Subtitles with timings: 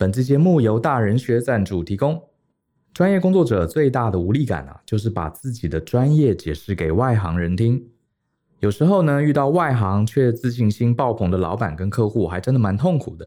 [0.00, 2.22] 本期节目由大人学赞助提供。
[2.94, 7.84] 专业工作者最大的无力感啊，就是把自己的专业解释给外行人听。
[8.60, 13.26] 有时候呢，遇到外行却自信心爆棚的老板跟客户，还真的蛮痛苦的。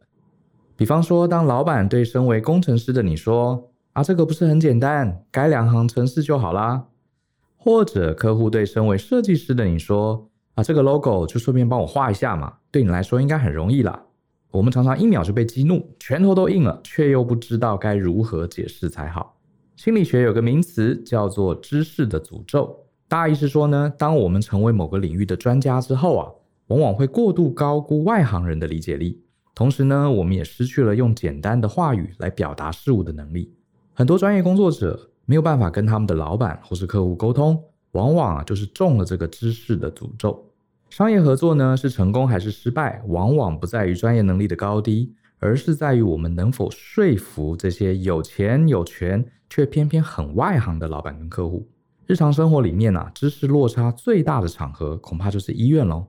[0.78, 6.86] 比方说，当老板对身为工程师的你说：“啊，这个不是很简单，改两行程式就好啦。”
[7.60, 14.02] 或者客户对身为设计师的你说：“啊，这个 logo 就顺便帮我画一下嘛，对你来说应该很容易啦。”
[14.52, 19.38] 我们常常一秒就被激怒，拳头都硬了，却又不知道该如何解释才好。
[19.78, 26.30] 心理学有个名词叫做“知识的诅咒”，大意是说呢，当我们成为某个领域的专家之后啊，
[26.68, 29.24] 往往会过度高估外行人的理解力，
[29.56, 33.54] 同时呢，我们也失去了用简单的话语来表达事物的能力。
[33.94, 37.58] 很多专业工作者没有办法跟他们的老板或是客户沟通，
[37.94, 40.51] 往往啊就是中了这个知识的诅咒。
[40.92, 45.16] 商业合作呢，是成功还是失败，往往不在于专业能力的高低。
[45.44, 51.68] 而是在于我们能否说服这些有钱有权却偏偏很外行的老板跟客户。
[52.06, 56.06] 日常生活里面啊，知识落差最大的场合，恐怕就是医院喽。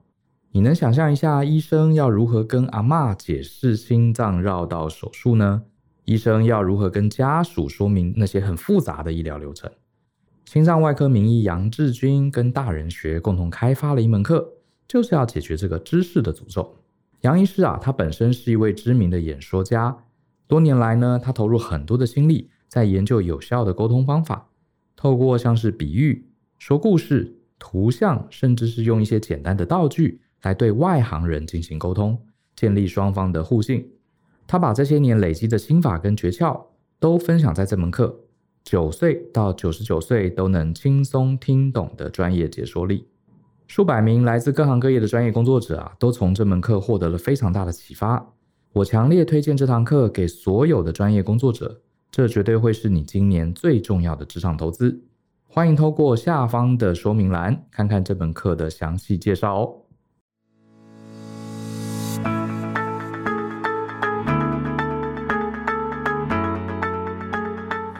[0.51, 5.63] 你能想象一下，医生要如何跟阿嬷解释心脏绕道手术呢？
[6.05, 9.71] 医生要如何跟家属说明那些很复杂的医疗流程？
[10.45, 14.47] 心脏外科名医杨志军跟大人学共同开发了一门课，
[14.93, 16.71] 就是要解决这个知识的诅咒。
[17.21, 19.97] 杨医师啊，他本身是一位知名的演说家，
[20.45, 24.47] 多年来呢，他投入很多的心力在研究有效的沟通方法，
[24.95, 26.27] 透过像是比喻、
[26.59, 32.15] 说故事、图像，甚至是用一些简单的道具来对外行人进行沟通，
[32.55, 33.89] 建立双方的互信。
[34.45, 36.65] 他把这些年累积的心法跟诀窍
[36.99, 38.15] 都分享在这门课，
[38.63, 43.07] 九岁到九十九岁都能轻松听懂的专业解说力。
[43.73, 48.23] 数百名来自各行各业的专业工作者啊，都从这门课获得了非常大的启发。
[48.71, 55.03] 我强烈推荐这堂课给所有的专业工作者，这绝对会是你今年最重要的职场投资。
[55.47, 59.73] 欢迎透过下方的说明栏看看这门课的详细介绍哦。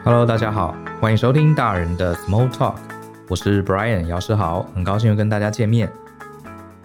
[0.04, 2.76] Hello，大家好，欢迎收听大人的 Small Talk。
[3.26, 5.90] 我是 Brian 姚世豪，很高兴又跟大家见面。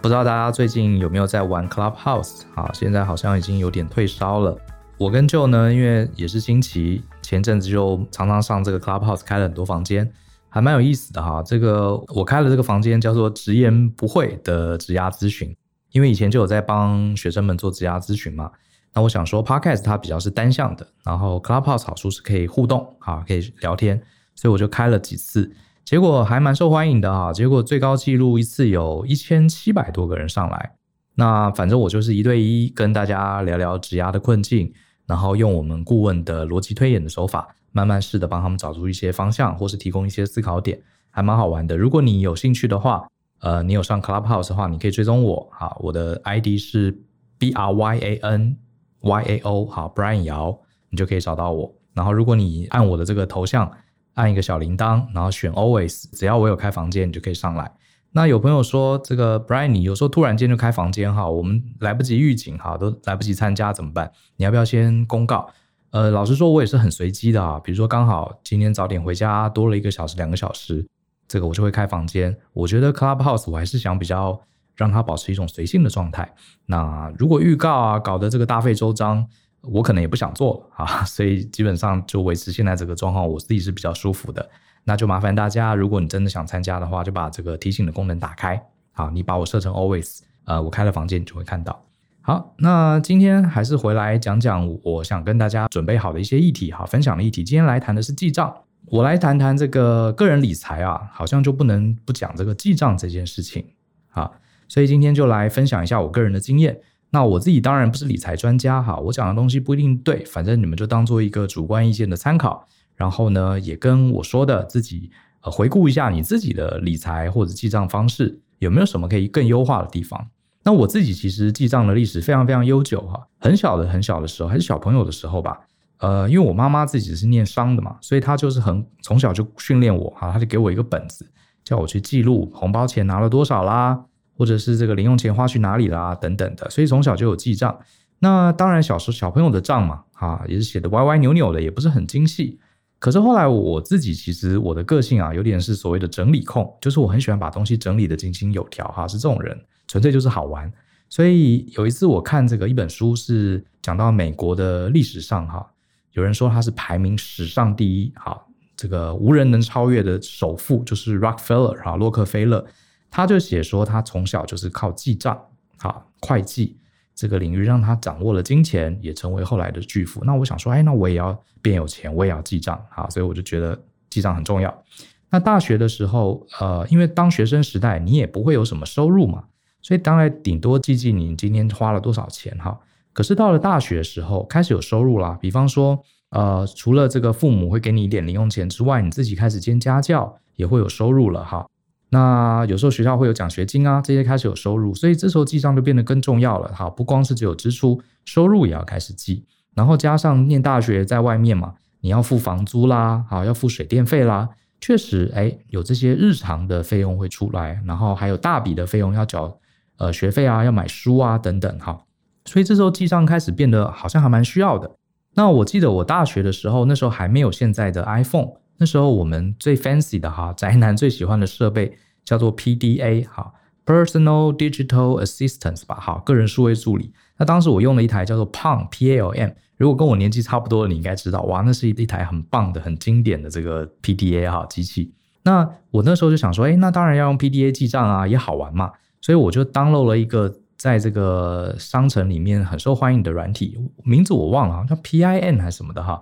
[0.01, 2.71] 不知道大家最近有没有在玩 Clubhouse 啊？
[2.73, 4.57] 现在好像已经有点退烧了。
[4.97, 10.09] 我跟 Joe 呢，因为也是新奇，前阵子就常常上这个 Clubhouse，开了很多房间，
[10.47, 11.43] 还蛮有意思的哈。
[11.43, 15.53] 这个我开了这个房间叫做“直言不讳”的职涯咨询，
[15.91, 18.49] 因为以前就有在帮学生们做职涯咨询嘛。
[18.93, 24.01] 那我想说，Podcast 它比较是单向的，然后 Clubhouse 好处是可以互动，啊，可以聊天，
[24.35, 25.51] 所以我就开了几次。
[25.83, 30.73] 结果还蛮受欢迎的哈，结果最高纪录一次有一千七百多个人上来。
[31.15, 34.71] 那反正我就是一对一跟大家聊聊职涯的困境，
[35.07, 40.79] 然后用我们顾问的逻辑推演的手法，慢慢试着帮他们找出一些方向，或是提供一些思考点，
[41.09, 41.75] 还蛮好玩的。
[41.75, 43.07] 如果你有兴趣的话，
[43.39, 47.01] 呃，你有上 Clubhouse 的话，你可以追踪我哈，我的 ID 是
[47.39, 48.57] B R Y A N
[49.01, 50.59] Y A O，好，Brian 姚，
[50.91, 51.73] 你就可以找到我。
[51.93, 53.71] 然后如果你按我的这个头像。
[54.19, 57.71] 按一个小铃铛，然后选 Always，只要我有开房间，你就可以上来。
[58.11, 64.11] 那有朋友说，这个 Brian，你有时候突然间就开房间哈，我们来不及预警哈，都来不及参加怎么办？
[64.35, 65.49] 你要不要先公告？
[65.91, 67.57] 呃，老实说，我也是很随机的啊。
[67.63, 70.85] 比如说刚好今天早点回家，多了一个小时、两个小时，
[71.27, 72.37] 这个我就会开房间。
[72.51, 74.37] 我觉得 Clubhouse 我还是想比较
[74.75, 76.29] 让它保持一种随性的状态。
[76.65, 79.25] 那如果预告啊，搞得这个大费周章。
[79.61, 84.49] 我可能也不想做了啊，所以基本上就维持现在这个状况，我自己是比较舒服的。
[84.85, 88.61] 那就麻烦大家，如果你真的想参加的话，就把这个提醒的功能打开。
[88.93, 91.85] 啊，你把我设成 always，呃，我开了房间你就会看到。
[92.21, 97.43] 好，那今天还是回来讲讲我想跟大家准备好的一些议题，哈，分享的议题。
[97.43, 98.53] 今天来谈的是记账，
[98.87, 103.65] 我来谈谈这个个人理财啊，好像就不能不讲这个记账这件事情。
[104.09, 104.29] 啊，
[104.67, 106.79] 所以今天就来分享一下我个人的经验。
[107.11, 112.67] 那我自己当然不是理财专家哈，我讲的东西不一定对，反正你们就当做一个主观意见的参考。
[112.95, 115.09] 然后呢，也跟我说的自己
[115.41, 120.27] 呃回顾一下你自己的理财或者记账方式有没有什么可以更优化的地方。
[120.65, 125.61] 那我自己其实记账的历史非常非常悠久哈，很小的很小的时候还是小朋友的时候吧，
[125.99, 131.25] 呃，因为我妈妈自己是念商的嘛，所以她就是很从小就训练我哈，她就给我一个本子，
[131.63, 134.03] 叫我去记录红包钱拿了多少啦。
[134.39, 137.77] 或者是这个零用钱花去哪里啦，等等的，所以从小就有记账。
[138.19, 142.57] 那当然，小时候小朋友的账嘛，哈，也是写的歪歪扭扭的，也不是很精细。
[142.99, 149.59] 可是后来我自己其实我的个性啊，有点是所谓的整理控，就是我很喜欢把东西整理的井井有条，哈，是这种人，
[149.89, 150.71] 纯粹就是好玩。
[151.09, 155.69] 所以有一次我看这个一本书，是讲到美国的历史上哈，
[156.13, 158.41] 有人说他是排名史上第一，哈，
[158.77, 162.65] 这个无人能超越的首富就是 Rockefeller 哈，洛克菲勒，
[163.09, 165.39] 他就写说他从小就是靠记账，
[165.77, 166.77] 哈，会计
[167.15, 170.23] 这个领域让他掌握了金钱，也成为后来的巨富。
[170.23, 173.77] 那我想说，哎，那我也要变有钱，我也要记账，哈，所以我就觉得
[174.09, 174.83] 记账很重要。
[175.31, 179.45] 那大学的时候，呃，因为当学生时代你也不会有什么收入嘛。
[179.81, 182.77] 所以当然顶多记记你今天花了多少钱哈，
[183.13, 191.65] 可是到了大学的时候开始有收入啦，比方说呃除了这个父母会给你一点零用钱之外，你自己开始兼家教也会有收入了哈。
[192.09, 196.89] 那有时候学校会有奖学金啊，这些开始有收入，所以这时候记账就变得更重要了哈。
[196.89, 199.45] 不光是只有支出，收入也要开始记，
[199.75, 204.49] 然后加上念大学在外面嘛，你要付房租啦，好要付水电费啦，
[204.81, 209.57] 确实哎有这些日常的费用会出来，然后还有大笔的费用要缴。
[209.99, 212.05] 呃，学费啊，要买书啊，等等哈，
[212.45, 214.89] 所以这时候记账开始变得好像还蛮需要的。
[215.33, 218.47] 那我记得我大学的时候，那时候还没有现在的 iPhone，
[218.79, 221.95] 那时候我们最 fancy 的哈， 宅男最喜欢的设备
[222.25, 223.53] 叫做 PDA 哈
[223.85, 227.13] ，Personal Digital Assistance 吧，哈，个人数位助理。
[227.37, 235.13] 那当时我用了一台叫做 Palm P-A-L-M，如果跟我年纪差不多的，你应该知道，哇，那是一一台很棒的、很经典的这个 PDA 哈机器。
[235.43, 238.91] 那我那时候就想说，哎，那当然要用 PDA 记账啊，也好玩嘛。
[239.21, 246.21] 所以我就 download 了一个在这个商城里面很受欢迎的软体，名字我忘了，叫 PIN 还是什么的哈。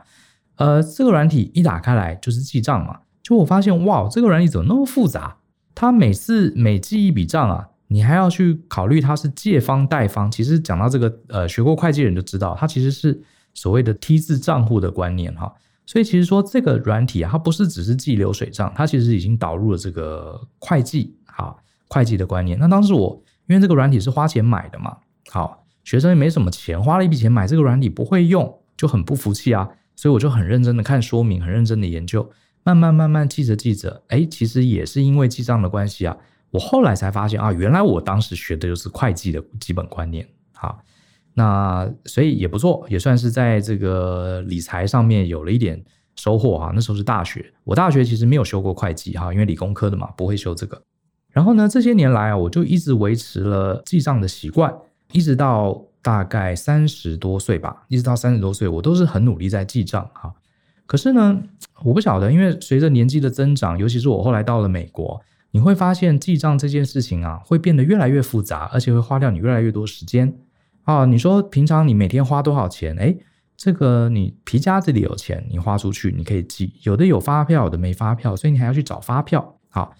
[0.58, 5.38] 呃，这个软体一打开来就是记账嘛，就我发现哇，这个软体怎么那么复杂？
[5.74, 10.30] 它每次每记一笔账啊，你还要去考虑它是借方贷方。
[10.30, 13.22] 其实讲到这个，呃，学过会计人就知道，它其实是
[13.54, 15.54] 所谓的 T 字账户的观念哈。
[15.86, 21.56] 所以其实说这个软体啊，它不是只是记流水账，它其实已经导入了这个会计哈。
[21.90, 24.98] 会计的观念，那当时我因为这个软体是花钱买的嘛，
[25.30, 32.30] 好，学生也没什么钱，花了一笔钱买这个软体不会用，就很不服气啊，所以我就很认真的看说明，很认真的研究，
[32.64, 36.16] 慢慢慢慢记着记着，哎，其实也是因为记账的关系啊，
[36.52, 40.80] 我后来才发现啊，原来我当时学的就是会计的基本观念，好，
[41.34, 45.84] 那所以也不错，也算是在这个理财上面有了一点
[46.16, 46.72] 收获哈。
[46.76, 50.80] 那时候是大学，我大学其实没有修过会计哈，因为理工科的嘛，不会修这个。
[51.32, 54.74] 然后呢，这些年来啊，我就一直维持了记账的习惯，
[55.12, 60.34] 一直到大概三十多岁吧，一直到三十多岁，我都是很努力在记账哈。
[60.86, 61.44] 可是呢，
[61.84, 65.20] 我不晓得，因为随着年纪的增长，尤其是我后来到了美国，
[65.52, 70.34] 你会发现记账这件事情啊，会变得越来越复杂，而且会花掉你越来越多时间
[70.84, 71.04] 啊。
[71.04, 72.98] 你说平常你每天花多少钱？
[72.98, 73.14] 哎，
[73.58, 79.94] 这个你皮夹子里有钱，你花出去你可以记，有的有发票，有的没发票，所以你还要去找发票，好。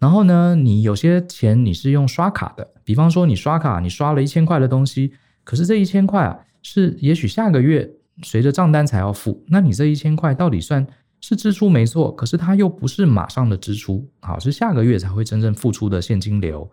[0.00, 5.12] 然后呢，你有些钱你是用刷卡的，比方说你刷卡，你刷了一千块的东西，
[5.44, 7.90] 可是这一千块啊，是也许下个月
[8.22, 10.86] 随着账单才要付，那你这一千块到底算
[11.20, 16.70] 是支出没错，可是它又不是马上的支出，好，是下个月才会真正付出的现金流。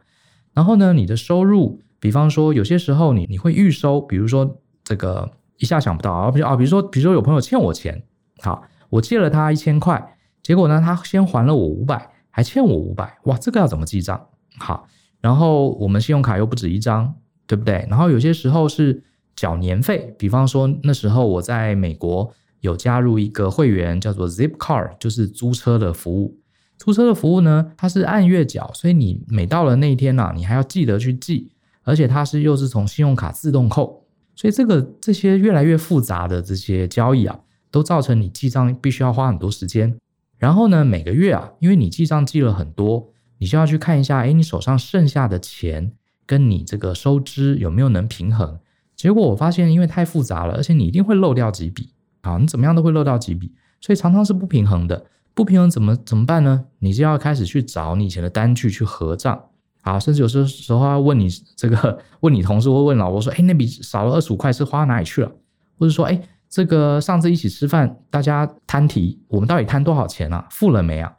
[0.54, 8.04] 然后呢，你的收入，比方说有些时候你你会预收，比如说这个一下想不到啊，比如啊，比如说比如说有朋友欠我钱，
[8.42, 12.12] 好，我借了他一千块，结果呢，他先还了我五百。
[12.32, 14.28] 还欠我五百，哇，这个要怎么记账？
[14.60, 14.88] 好，
[15.20, 17.16] 然后我们信用卡又不止一张，
[17.50, 17.84] 对不对？
[17.90, 19.02] 然后有些时候是
[19.36, 26.40] 缴年费，比方说那时候我在美国有加入一个会员，叫做 Zipcar，就是租车的服务。
[26.78, 31.52] 租车的服务呢，它是按月缴，所以你每到了那一天啊，你还要记得去记，
[31.82, 37.40] 而且它是又是从信用卡自动扣，所以这个这些越来越复杂的这些交易啊，
[37.72, 39.98] 都造成你记账必须要花很多时间。
[40.38, 45.92] 然后呢，每个月啊，因为你记账记了很多，你就要去看一下，哎，你手上剩下的钱
[46.30, 48.60] 跟你这个收支有没有能平衡？
[48.96, 51.90] 结果我发现，因为太复杂了，而且你一定会漏掉几笔，
[52.22, 55.08] 好，你怎么样都会漏掉几笔，所以常常是不平衡的。
[55.34, 56.66] 不平衡怎么怎么办呢？
[56.78, 59.42] 你就要开始去找你以前的单据去核账，
[59.82, 65.32] 好，甚至有时候时候要问你这个， 问你同事或问老婆说，哎，那笔少了二十五块是花哪里去了？
[65.80, 66.22] 或者说，哎。
[66.52, 70.48] 这个上次一起吃饭，大家摊题，我们到底摊多少钱啊？
[70.50, 71.14] 付了没啊？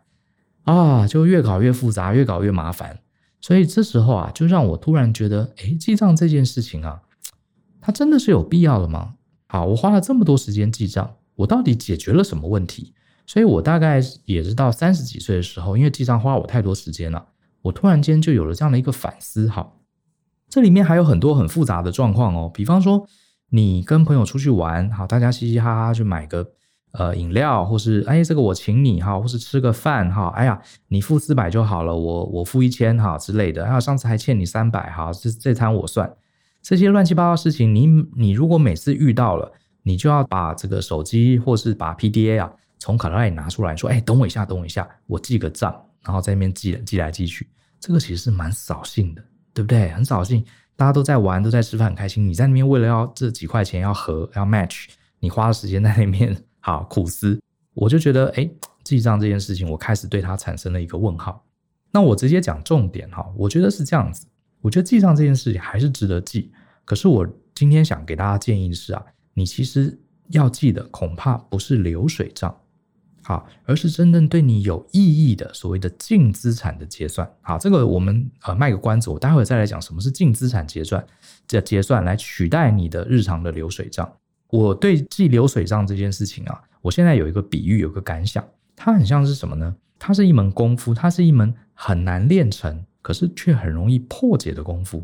[0.65, 2.99] 啊，就越搞越复杂，越搞越麻烦。
[3.41, 7.03] 所以这时候啊，就让我突然觉得，哎，记账这件事情啊，
[7.81, 9.15] 它真的是有必要的吗？
[9.49, 12.95] 好，我花了这么多时间记账，我到底解决了什么问题？
[13.27, 17.27] 所以我大概也是到三十几岁的时候，因为记账花我太多时间了，
[17.63, 19.49] 我突然间就有了这样的一个反思。
[19.49, 19.81] 好，
[20.49, 23.07] 这里面还有很多很复杂的状况哦，比方说。
[23.53, 26.53] 你跟朋友出去玩，好，大家嘻嘻哈哈去买个
[26.93, 36.13] 呃饮料，或是哎这个我请你哈，或是吃个饭哈，哎呀你付四百就好了，我我付一千哈之类的，还有上次还欠你三百哈，这这餐我算。
[36.63, 39.51] 这些乱七八糟事情，你你如果每次遇到了，
[39.83, 49.23] 你就要把这个手机或是把 PDA 啊从卡带里拿出来说，哎，等我一下，等我一下，我记个账，然后在那边记记来记去，这个其实是蛮扫兴的，
[49.55, 49.89] 对不对？
[49.91, 50.45] 很扫兴，
[50.77, 54.85] 大家都在玩，都在吃饭，很开心，你在那边为了要这几块钱要合要 match，
[55.19, 57.41] 你花了时间在那边好苦思，
[57.75, 58.49] 我就觉得，哎，
[58.85, 61.45] 记账这件事情，我开始对它产生了一个问号。
[61.91, 64.27] 那我直接讲重点哈，我觉得是这样子。
[64.61, 66.53] 我觉得记账这件事情还是值得记，
[66.85, 69.03] 可是我今天想给大家建议是啊，
[69.35, 69.99] 你其实
[70.29, 72.55] 要记的恐怕不是流水账，
[73.23, 77.29] 好，而是真正对你有意义的所谓的净资产的结算。
[77.41, 81.05] 好，这个我们呃卖个关子，我待会儿再来讲什么是净资产结算，
[81.49, 84.13] 这结算来取代你的日常的流水账。
[84.51, 88.45] 我对记流水账这件事情啊，我现在有一个比喻，有个感想，
[88.77, 89.75] 它很像是什么呢？
[89.99, 92.85] 它是一门功夫，它是一门很难练成。
[93.03, 95.03] 可是却很容易破解的功夫。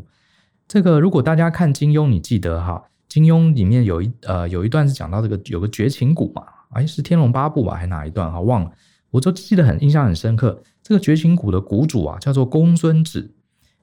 [0.67, 8.71] 这个如果大家看金庸，你记得哈，金庸里面有一呃有一段是讲到这个有个绝情谷嘛，哎是天龙八部吧，还哪一段哈忘了，
[9.09, 10.61] 我就记得很印象很深刻。
[10.83, 13.31] 这个绝情谷的谷主啊叫做公孙止，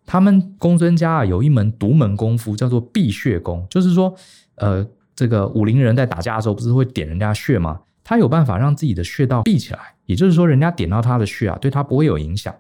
[0.07, 4.15] 他们公孙家啊有一门独门功夫叫做避血功，就是说
[4.55, 7.81] 呃这个武林人在打架的时候不是会点人家穴吗？
[8.03, 12.55] 他有办法让自己的穴道闭起来，也就是说人家点到他的穴啊，对他不会有影响。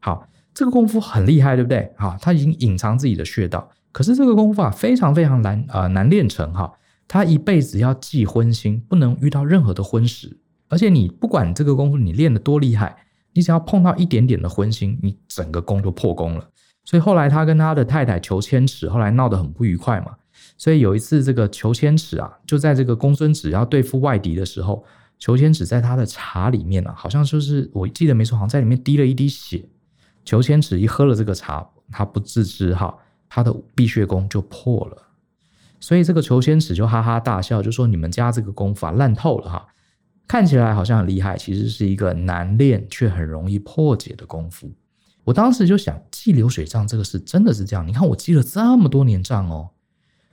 [0.00, 0.26] 好。
[0.58, 1.92] 这个功夫很厉害，对不对？
[1.98, 6.72] 哈，他已经隐藏自己的穴道，可是这个功夫啊，非常非常难啊、呃，难练成哈。
[7.06, 10.34] 他一辈子要忌荤腥，不能遇到任何的荤食。
[10.70, 12.96] 而且你不管这个功夫你练得多厉害，
[13.34, 16.48] 你只要碰到一点点的荤腥，你整个功就破功了。
[16.86, 20.12] 所以后来他跟他的太太裘千尺后来闹得很不愉快嘛。
[20.58, 24.84] 所以有一次这个裘千尺啊，就在这个公孙止要对付外敌的时候，
[25.18, 29.68] 裘千尺在他的茶里面啊，好像就是我记得没错，好像在里面滴了一滴血。
[30.24, 32.96] 裘千尺一喝了这个茶，他不自知哈，
[33.28, 35.02] 他的避血功就破了。
[35.78, 39.66] 所以这个裘千尺就哈哈大笑，就说：“你们家这个功法烂透了哈，
[40.26, 44.72] 看起来好像很厉害，其实是一个难练却很容易破解的功夫。”
[45.22, 47.86] 我当时就想，记流水账这个事真的是这样？
[47.86, 49.70] 你看我记了这么多年账哦，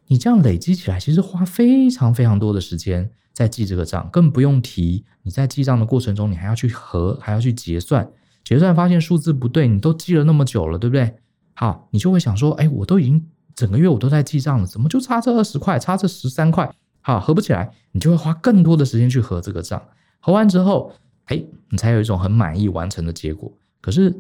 [0.08, 8.10] 你这样累积起来，其实花非常非常多的时间在记这个账，更不用提你在记账的过程中，你还要去核，还要去结算。
[8.44, 11.16] 结算发现数字不对，你都记了那么久了，对不对？
[11.54, 16.70] 好，你就会想说，哎，我都已经整个月我都在记账了，怎么就差这二十块，差这十三块？
[17.00, 19.82] 好，合不起来，你就会花更多的时间去核这个账。
[20.20, 20.92] 核完之后，
[21.26, 23.52] 哎，你才有一种很满意完成的结果。
[23.82, 24.14] 可是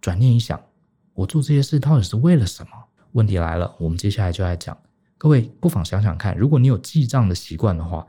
[0.00, 0.60] 转念一想，
[1.14, 2.70] 我做这些事到底是为了什么？
[3.12, 4.76] 问题来了，我们接下来就来讲。
[5.18, 8.06] 各位不妨想想看，如果你有记账的习惯的话，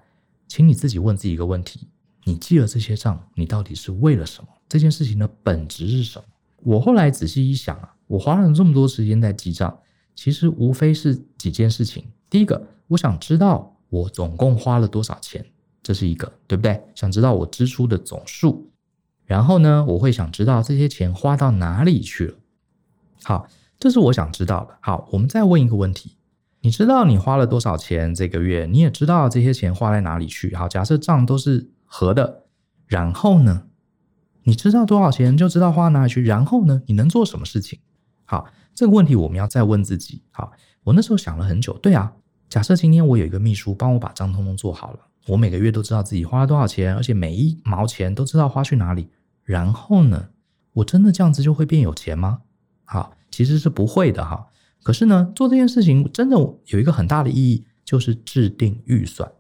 [0.48, 1.88] 请你自己问自己一个问题：
[2.24, 4.50] 你记了这些账，你到底是为了什么？
[4.70, 6.26] 这件事情的本质是什么？
[6.58, 9.76] 我后来仔细一想啊，我花了这么多时间在记账，
[10.14, 12.06] 其实无非是几件事情。
[12.30, 15.44] 第一个，我想知道我总共花了多少钱，
[15.82, 16.80] 这是一个，对不对？
[16.94, 18.70] 想知道我支出的总数。
[19.26, 22.36] 然后呢，我会想知道这些钱花到哪里去了。
[23.24, 23.48] 好，
[23.80, 24.78] 这是我想知道的。
[24.82, 26.16] 好，我们再问一个问题：
[26.62, 28.68] 你知道你花了多少钱这个月？
[28.70, 30.54] 你也知道这些钱花在哪里去？
[30.56, 32.44] 好，假设账都是合的，
[32.86, 33.64] 然后呢？
[34.44, 36.24] 你知道多少钱，就知道花哪里去。
[36.24, 37.80] 然后呢，你能做什么事情？
[38.26, 40.24] 好，这个问题我们要再问自己。
[40.32, 40.52] 好，
[40.84, 41.74] 我那时候想了很久。
[41.78, 42.14] 对啊，
[42.50, 49.10] 假设今天我有一个秘书帮我把账通通做好了，我每个月都知道自己花了多少钱，而且每一毛钱都知道花去哪里。
[49.44, 50.30] 然后呢，
[50.74, 52.42] 我真的这样子就会变有钱吗？
[52.86, 54.48] 好，其实是不会的哈。
[54.84, 59.32] 可是呢，做这件事情真的有一个很大的意义，就是制定预算。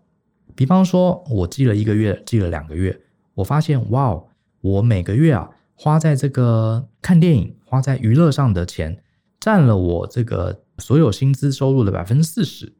[0.55, 2.99] 比方说，我记了一个月，记了两个月，
[3.35, 4.25] 我发现，哇哦。
[4.61, 9.01] 我每个月啊，花在这个看电影、花在娱乐上的钱，
[9.39, 12.73] 占了我这个所有薪资收入的百分之四十，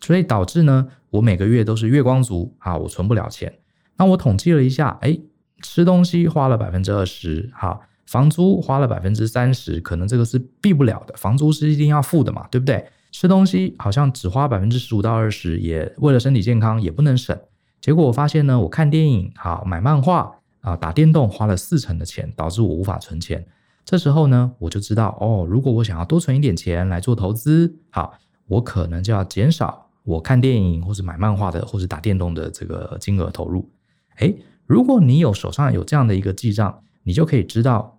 [0.00, 3.52] 所以导致呢，我每个月都是月光族啊，我存不了钱。
[3.96, 5.18] 那我统计了一下，哎，
[5.60, 12.84] 吃东西花了百分之二十，好，房租花了百分之三十，可能这个是避不了的，房租是一定要付的嘛，对不对？
[13.12, 17.38] 吃东西好像只花百分之十五到二十，也为了身体健康也不能省。
[17.80, 20.34] 结果我发现呢，我看电影，好，买漫画。
[20.60, 23.46] 啊，打电动花了四成的钱，导致我无法存钱。
[23.84, 28.12] 这时候呢，我就知道哦，如果我想要多存一点钱来做投资，好，
[28.48, 33.70] 我可能就要减少我看电影或者买漫画的或者打电动的这个金额投入。
[34.16, 34.36] 诶，
[34.66, 37.97] 如果你有手上有这样的一个记账，你就可以知道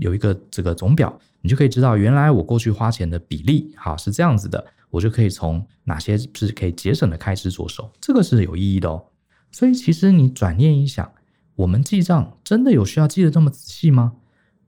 [0.00, 9.04] 有一个这个总表，你就可以知道原来我过去花钱的比例，好，是这样子的，我就可以从哪些是可以节省的开支着手，这个是有意义的哦。
[9.52, 11.10] 所以其实你转念一想。
[11.56, 14.14] 我们记账真的有需要记得这么仔细吗？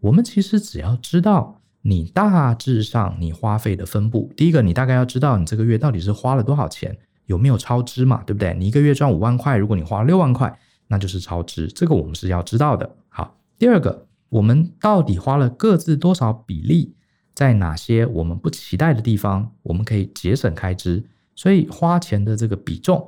[0.00, 8.54] 我们其实只要知道你大致上你花费的分布，第一个你大概要知道你这个月到底是花了多少钱，有没有超支嘛，对不对？
[8.58, 10.54] 你一个月赚五万块，如果你花六万块，
[10.88, 12.94] 那就是超支，这个我们是要知道的。
[13.08, 16.96] 好，第二个，我们到底花了各自多少比例，
[17.34, 23.06] 在哪些我们不期待的地方，我们可以节省开支，所以花钱的这个比重，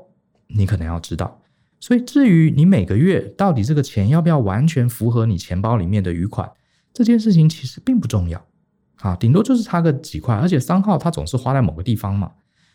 [0.48, 1.40] 你可能要知道。
[1.80, 6.50] 所以至于你每个月到底这个钱要不要完全符合你钱包里面的余款，
[6.92, 8.44] 这件事情其实并不重要。
[8.96, 12.32] 啊，顶多就是差个几块，而且三号它总是花在某个地方嘛，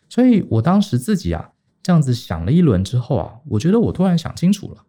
[0.09, 1.51] 所以我当时自己啊
[1.83, 4.83] 这样子想了一轮之后啊，我觉得我突然想清楚了，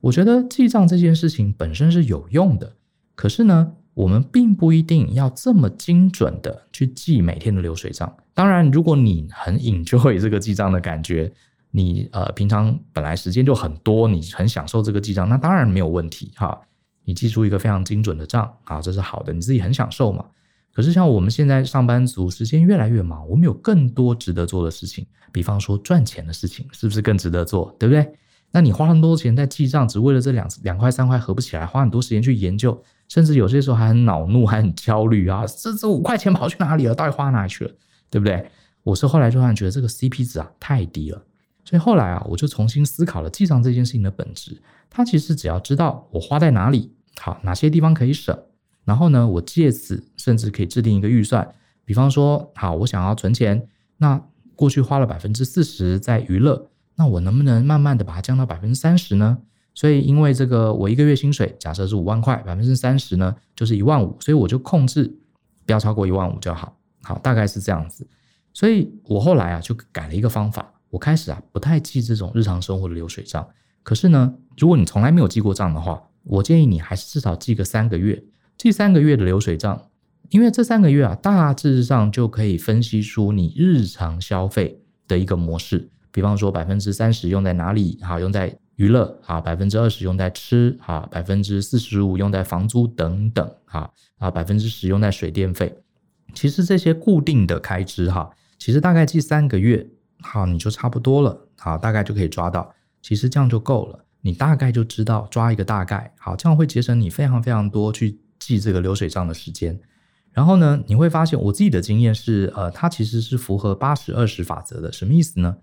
[0.00, 2.76] 我觉得记账这件事情本身是有用的，
[3.18, 8.16] 可是呢，我们并不一定要这么精准的去记每天的流水账。
[8.32, 11.28] 当然，如果你很 enjoy 这个记账的感觉，
[11.72, 16.56] 你呃平常本来时间就很多，你很享受这个记账，那当然没有问题哈。
[17.04, 20.24] 你记出一个非常精准的账啊，这是好的，你自己很享受嘛。
[20.72, 27.74] 可是像我们现在上班族，时间越来越忙，我们有更多值得做的事情，比方说赚钱的事情，是不是更值得做？
[27.80, 28.08] 对不对？
[28.52, 35.44] 那你花那么多钱在记账，只为了这两两块三块合不起来，花很多时间去研究，甚至有些时候还很恼怒， 还很焦虑啊！
[35.46, 36.94] 这这五块钱跑去哪里了？
[36.94, 37.72] 到底花哪里去了？
[38.10, 38.50] 对不对？
[38.84, 41.22] 我是后来就突然觉得这个 CP 值啊太低了，
[41.64, 44.62] 所以后来啊，我就重新思考了记账这件事情的本质。
[44.88, 48.38] 它其实只要知道我花在哪里，好，哪些地方可以省。
[48.84, 51.46] 然后呢，我借此甚至可以制定一个预算，
[51.84, 54.22] 比方说，好，我想要存钱，那
[54.56, 59.38] 过去花了百分之四十在娱乐，那我能不能慢慢的把它降到百分之三十呢？
[59.78, 65.04] 所以，因为这个我一个月薪水假设是五万块，百分之三十呢就是一万五，所以我就控制
[65.64, 68.04] 不要超过一万五就好，好，大概是这样子。
[68.52, 73.48] 所以我后来啊就改了一个方法，我开始啊不太记这种日常生活的流水账。
[73.84, 78.24] 可是呢，如果你从来没有记过账的话，我建议你还是至少记个三个月。
[78.56, 79.90] 记三个月的流水账，
[80.30, 85.88] 因为这三个月啊，大致上就可以分析出你日常消费的一个模式。
[86.10, 88.00] 比方说，百分之三十用在哪里？
[88.02, 95.76] 好，用在娱乐；啊，百分之二十用在吃；啊，百分之四十五用在房租等等；啊，啊，百分之十用在水电费。
[96.32, 99.86] 其实这些固定的开支哈，其实大概记三个月，
[100.22, 101.48] 好，你就差不多了。
[101.58, 102.74] 好，大概就可以抓到。
[103.02, 106.14] 其实这样就够了，你大概就知道抓一个大概。
[106.18, 108.18] 好，这样会节省你非常非常多去。
[108.38, 109.78] 记这个流水账的时间，
[110.30, 114.92] 然后呢，你会发现我自己的经验是，呃，它其实是符合八十二十法则的。
[114.92, 115.56] 什么意思呢？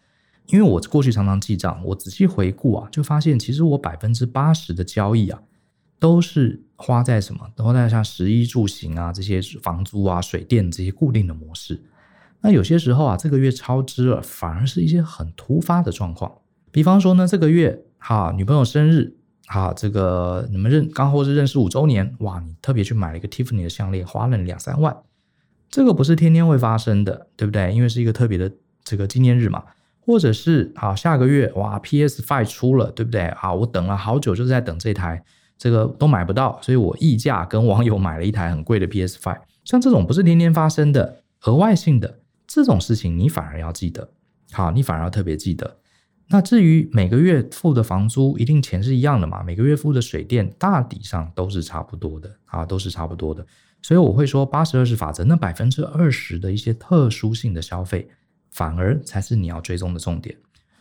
[0.47, 5.41] 因为我过去常常记账，我仔细回顾啊，就发现其实我百分之八十的交易啊，
[5.99, 7.49] 都是花在什么？
[7.55, 11.83] 都在像食衣住行啊这些房租啊、水电这些固定的模式。
[12.41, 16.31] 那有些时候啊，这个月超支了，反而是一些很突发的状况。
[16.71, 19.17] 比方说呢，这个月哈，女朋友生日。
[19.47, 24.97] 哈，这个你们认刚或是认识五周年，哇，你特别去买了一个 Tiffany 的项链，花了两三万，
[25.69, 27.71] 这个不是天天会发生的，对不对？
[27.71, 28.51] 因为是一个特别的
[28.83, 29.63] 这个纪念日嘛，
[30.05, 33.33] 或者是啊下个月哇，PS Five 出了，对不对？
[33.35, 35.23] 好，我等了好久，就是在等这台，
[35.57, 39.41] 这个都买不到，所以我溢价跟网友买了一台很贵的 PS Five。
[39.63, 44.07] 像这种不是天天发生的额外性的这种事情，你反而要记得，
[44.51, 45.77] 好，你反而要特别记得。
[46.27, 49.41] 那至于每个月付的房租，一定钱是一样的嘛？
[49.43, 53.45] 每个月付的水电，大抵上都是差不多的啊，都是差不多的。
[53.81, 58.09] 所以我会说八十二十法则，那百分之二十的一些特殊性的消费，
[58.55, 60.35] 反而才是你要追踪的重点。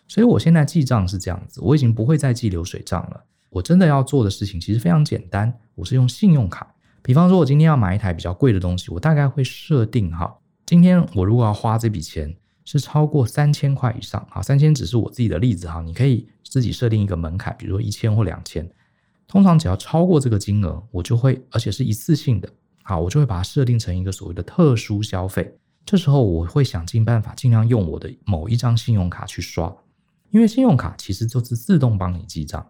[0.09, 3.25] 所以我现在记账是这样子，我已经不会再记流水账了。
[3.51, 6.75] 我真的要做的事情其实非常简单，我是用信用卡。
[7.03, 12.35] 比方说，我今天要买一台比较贵的东西，我大概会设定哈，今天我如果要花这笔钱。
[12.67, 18.67] 是超过三千块以上啊，三千只是我自己的例子哈，你可以自己设定一个门槛，比如说一千或两千。
[19.29, 22.49] 通常只要超过这个金额，我就会，而且是一次性的，
[22.83, 25.55] 好，我就会把它设定成一个所谓的特殊消费。
[25.85, 29.75] 这时候我会想尽办法，尽量用我的某一张信用卡去刷，
[30.31, 32.67] 因为信用卡其实就是自动帮你记账。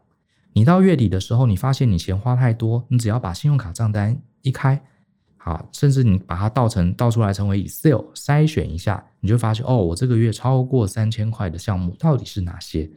[0.52, 4.82] 你到月底的时候，你发现你钱花太多，你只要把信用卡账单一开。
[5.36, 12.90] 好，甚至你把它倒成倒出来成为 Excel 筛选一下，你就发现哦，我这个月超过三千块的项目到底是哪些？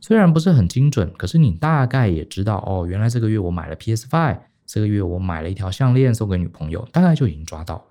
[0.00, 7.82] 虽然不是很精准，可是你大概也知道哦，原来这个月我买了 PS Five，这个月我买了一条项链送给女朋友，大概就已经抓到了。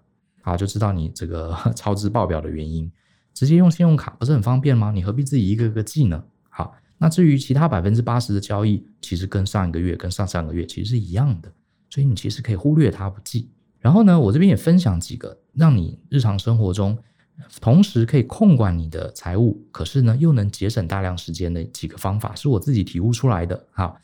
[0.47, 2.89] 啊，就知道你这个 超支爆表的原因。
[3.33, 4.91] 直接用信用卡不是很方便吗？
[4.91, 6.23] 你何必自己一个个记呢？
[6.49, 11.51] 好，那至于其他百分之八十的交易，其实跟上一个月跟上上个月其实是一样的，
[11.89, 13.51] 所以你其实可以忽略它不记。
[13.79, 16.97] 然后呢，我这边也分享几个让你日常生活中
[17.62, 23.67] 同时可以控管你的财务，可是呢又能节省大量时间的几个方法，是我自己体悟出来的。
[23.71, 23.99] 好，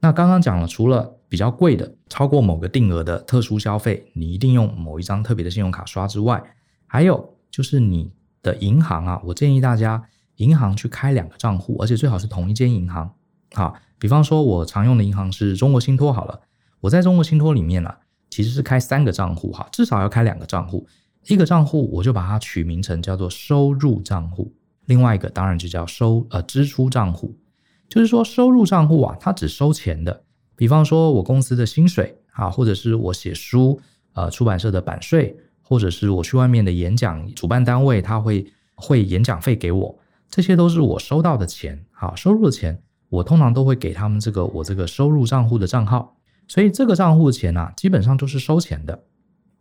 [0.00, 6.42] 那刚刚讲了，除了比较贵的，超过某个定额的特殊消费，你一定用某一张特别的信用卡刷之外，
[6.86, 10.06] 还有就是你的银行啊，我建议大家
[10.36, 13.10] 银行去开两个账户，而且最好是同一间银行。
[13.54, 16.40] 好，比方说我常用的银行是中国信托，好了，
[16.80, 20.86] 我在中国信托里面呢、啊，其实是开三个账户哈，至少要开两个账户，
[21.26, 24.52] 一个账户我就把它取名成叫做收入账户，
[24.84, 27.34] 另外一个当然就叫收呃支出账户。
[27.88, 30.22] 就是说，收入账户啊，它只收钱的。
[30.54, 33.78] 比方说，我公司的薪水啊，或者是我写书，
[34.14, 39.98] 呃，出版社的版税，或者是我去外面的演讲，主办单位他会汇演讲费给我，
[40.30, 46.16] 这些都是我收到的钱，啊，收入的钱，我通常都会给他们这个我这个收入账户的账号。
[46.48, 49.02] 所以这个账户的钱啊，基本上都是收钱的。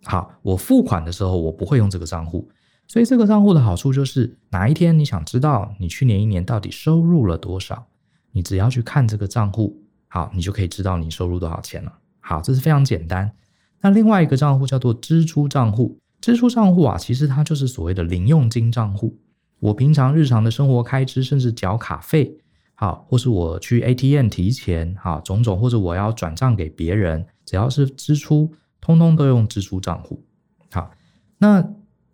[0.03, 2.47] 好，我付款的时候，我不会用这个账户。
[2.87, 7.87] 所以这个账户的好处就是，哪一天你想知道你去年一年到底收入了多少？
[8.35, 11.93] 你只要去看这个账户，好，你就可以知道你收入多少钱了。
[12.19, 13.31] 好，这是非常简单。
[13.79, 19.17] 那另外一个账户叫做支出账户，支出账户啊，其实它就是所谓的零用金账户。
[19.59, 22.37] 我平常日常的生活开支，甚至缴卡费，
[22.73, 30.21] 好，或是我去 ATM 提钱，好，种种，或者我要转账给别人，只要是支出，通通都用支出账户。
[30.73, 30.91] 好，
[31.37, 31.65] 那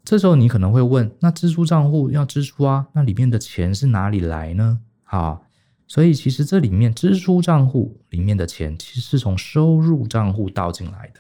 [0.06, 4.82] 这时候你可能会问，那支出账户要支出啊，那里面的钱是哪里来呢？
[5.04, 5.44] 好。
[5.92, 11.20] 所以其实这里面支出账户里面的钱，其实是从收入账户倒进来的。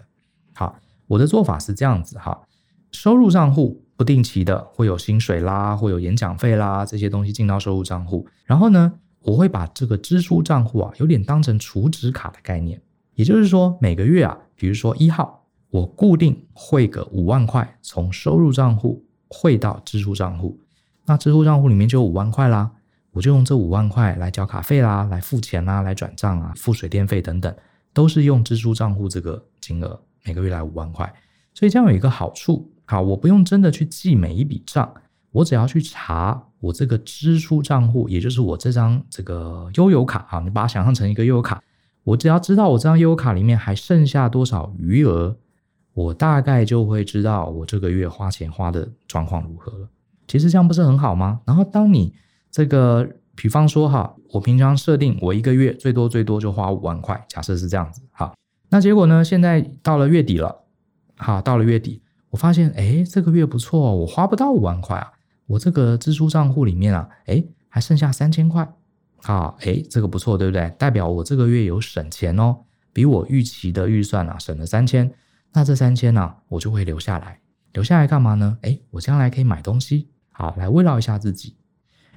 [0.54, 2.48] 好，我的做法是这样子哈，
[2.90, 8.26] 收入账户不定期的会有薪水啦，会有演讲费啦，这些东西进到收入账户。
[8.46, 12.82] 然后呢，我会把这个支出账户啊，有点当成储值卡的概念。
[13.16, 20.62] 也就是说，每个月啊，比如说一号，我固定汇个五万块，从收入账户汇到支出账户，
[21.08, 22.72] 那支出账户里面就有五万块啦。
[23.12, 27.54] 我就用这五万块来交卡费啦，来付钱啦，来转账啊，付水电费等等，
[27.94, 31.14] 都是用支出账户这个金额，每个月来五万块。
[31.54, 34.94] 所以这样有一个好处，好，我不用真的去记每一笔账，
[35.32, 41.62] 我只要去查我这个支出账户，也就是我这张这个悠游卡啊，你把它想象成一个悠游卡，
[42.04, 45.36] 我只要知道我这张悠游卡里面还剩下多少余额，
[45.94, 49.90] 我大概就会知道我这个月花钱花的状况如何了。
[50.28, 51.42] 其实这样不是很好吗？
[51.46, 52.14] 然后当你
[52.52, 58.34] 这个，比方说哈，我平常设定我一个月最多最多就花五万块，假设是这样子哈。
[58.70, 60.64] 那结果呢，现在到了月底了，
[61.16, 65.12] 好，到了月底，我发现，哎，这个月不错，我花不到五万块啊，
[65.48, 68.70] 我这个支出账户里面啊，哎，还剩下三千块，
[69.24, 70.70] 好，哎，这个不错，对不对？
[70.78, 72.58] 代表我这个月有省钱哦，
[72.92, 75.10] 比我预期的预算啊省了三千，
[75.54, 77.40] 那这三千呢，我就会留下来，
[77.74, 78.58] 留下来干嘛呢？
[78.62, 81.56] 哎，我将来可以买东西，好，来慰劳一下自己。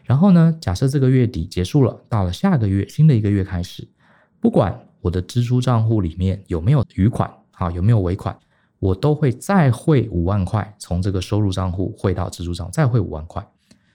[0.04, 3.88] 然后呢，假设这个月底结束了，到了下个月，新的一个月开始，
[4.38, 8.38] 不管我的支出账户里面有没有余款，好，有没有尾款，
[8.78, 13.42] 我都会再汇五万块，从这个收入账户汇到支出账，再汇五万块。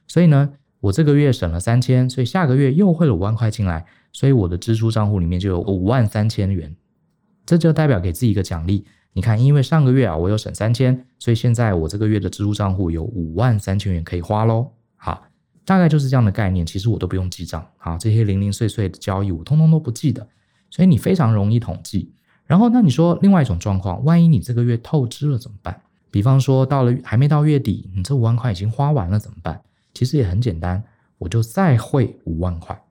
[0.08, 6.76] 所以呢，我这个月省了三千，所以下个月又汇了五万块进来，所以我的支出账户里面就有五万三千元。
[7.46, 8.84] 这就代表给自己一个奖励。
[9.14, 14.72] 你看，因为上个月啊，我有省三千，所以现在我这个月的支出账户有五万三千元可以花喽。
[14.96, 15.29] 好。
[15.70, 20.28] 大概就是这样的概念，其实我都不用记账，好，这些零零碎碎的交易我通通都不记得，
[20.72, 22.12] 所以你非常容易统计。
[22.48, 25.80] 然后，那你说另外一种状况，万一你这个月透支了怎么办？
[26.10, 29.62] 比方说到了还没到月底，你这五万块已经花完了怎么办？
[29.94, 30.84] 其实也很简单，
[31.20, 32.82] 我就再汇五万块。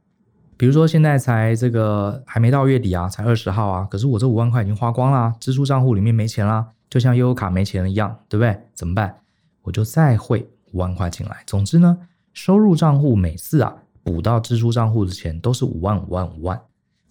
[0.57, 8.57] 比如说现在才这个还没到月底啊，才二十号啊，可是我这五万块已经花光了，支出账户里面没钱啦，就像悠游卡没钱了一样，对不对？
[8.73, 9.17] 怎么办？
[9.63, 11.39] 我就再汇五万块进来。
[11.45, 11.99] 总之呢。
[12.33, 16.61] 收入账户每次啊补到支出账户的钱都是五万五万五万，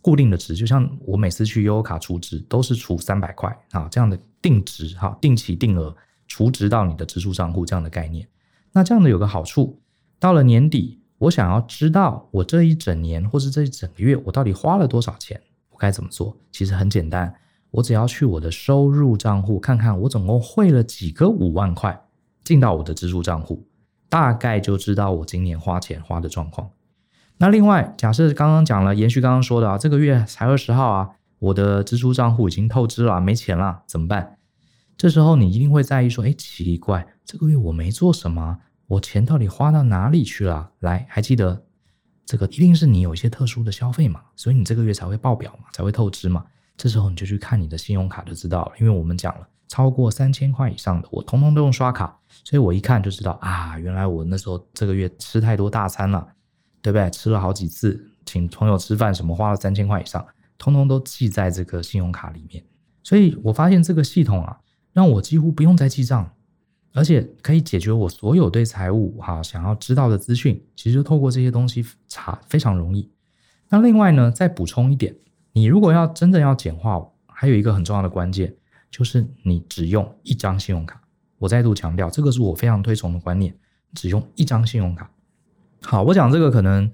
[0.02, 5.96] 固定的值，就像我每次去优卡储值都是储三百块啊，这样的定值哈，定期定额
[6.28, 8.28] 储值到你的支出账户这样的概念。
[8.72, 9.80] 那这样的有个好处，
[10.20, 16.36] 到了年底，我想要知道我这一整年或是这一整个月我到底花了多少钱，我该怎么做？
[16.52, 17.34] 其实很简单，
[17.72, 22.00] 我只要去我的收入账户看看我总共汇了几个五万块
[22.44, 23.68] 进到我的支出账户。
[24.10, 26.70] 大概就知道我今年花钱花的状况。
[27.38, 34.38] 那另外，假设刚刚讲了，延续刚刚说的啊，这个月才二十号啊，我的支出账户已经透支了，没钱了，怎么办？
[34.98, 40.72] 这时候你一定会在意说，哎，奇怪，这个月我没做什么，我钱到底花到哪里去了？
[40.80, 41.64] 来，还记得
[42.26, 46.44] 这个一定是你有一些特殊的消费嘛，所以你这个月才会爆表嘛，才会透支嘛。
[46.76, 49.48] 这时候你就去看你的信用卡就知道了，因为我们讲了。
[49.68, 56.28] 超过三千块以上的，我通通都用刷卡，所以我一看就知道啊，原来我那时候这个月吃太多大餐了，
[56.82, 57.10] 对不对？
[57.10, 60.26] 吃了好几次，请朋友吃饭什么，花了三千块以上，
[60.58, 62.64] 通通都记在这个信用卡里面。
[63.04, 64.58] 所以我发现这个系统啊，
[64.94, 66.30] 让我几乎不用再记账，
[66.94, 73.10] 而且可以解决我所有对财务哈想要知道的资讯，其实透过这些东西查非常容易。
[73.70, 75.16] 那另外呢，再补充一点，
[75.54, 78.56] 你如果要真的要简化，还有一个很重要的关键，
[78.90, 81.02] 就是你只用一张信用卡。
[81.40, 83.56] 我再度强调，这个是我非常推崇的观念，
[83.94, 85.10] 只用一张信用卡。
[85.82, 86.92] 好，我讲这个可能，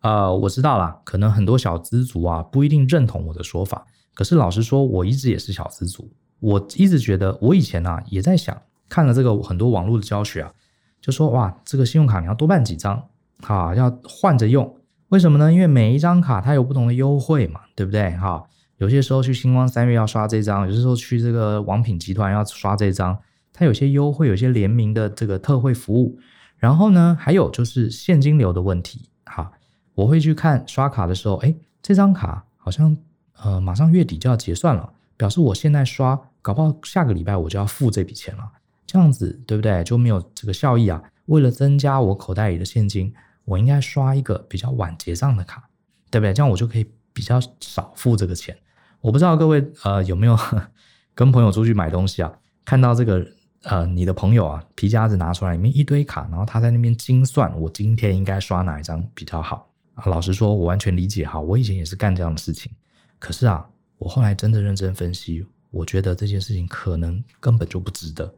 [0.00, 3.86] 呃，我知道啦，可能很多小资族啊不一定认同我的说法。
[4.14, 10.52] 可是老实说，我一直也是小资族，我一直觉得，我以前啊也在想，看了这个很多网络的教学啊，
[11.00, 13.08] 就说哇，这个信用卡你要多办几张，
[13.40, 14.76] 哈，要换着用。
[15.08, 15.52] 为什么呢？
[15.52, 18.10] 因为每一张卡它有不同的优惠嘛，对不对？
[18.16, 18.42] 哈，
[18.78, 23.18] 有些时候去星光三月要刷这张，有些时候去这个王品集团要刷这张，
[23.52, 26.18] 它有些优惠，有些联名的这个特惠服务。
[26.56, 29.08] 然后呢，还有就是现金流的问题。
[29.24, 29.52] 哈，
[29.94, 32.96] 我会去看刷卡的时候，哎，这张卡好像
[33.42, 38.50] 呃马上月底就要结算了，表示我现在刷，搞不好下个礼拜我就要付这笔钱了。
[38.86, 39.82] 这样子对不对？
[39.84, 41.02] 就没有这个效益啊。
[41.26, 43.12] 为了增加我口袋里的现金。
[43.46, 45.70] 我应该刷一个比较晚结账的卡，
[46.10, 46.34] 对不对？
[46.34, 48.58] 这样我就可以比较少付这个钱。
[49.00, 50.36] 我不知道各位呃有没有
[51.14, 52.32] 跟朋友出去买东西啊？
[52.64, 53.26] 看到这个
[53.62, 60.04] 呃你的朋友啊皮夹子拿出来，里面一堆卡，然后他在那边精算，我今天应该刷哪一张比较好啊？
[60.06, 62.70] 老实说，我完全理解哈，我以前也是干这样的事情。
[63.18, 63.66] 可是啊，
[63.98, 68.32] 我后来真的认真分析，我觉得这件事情可能根本就不值得。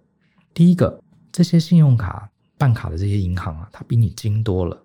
[0.54, 1.00] 第一个，
[1.32, 4.80] 这些信用卡办卡的这些银行啊，它比你精多了。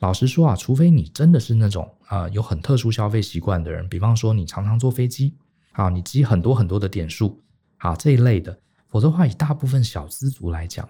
[0.00, 5.34] 老实说啊，除非你真的是那种啊、呃、有很特殊消费习惯的人，比方说你常常坐飞机，
[5.72, 7.40] 啊，你积很多很多的点数，
[7.78, 8.56] 啊这一类的，
[8.88, 10.88] 否则的话，以大部分小资族来讲，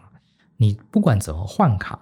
[0.59, 1.99] 你不管怎么换卡，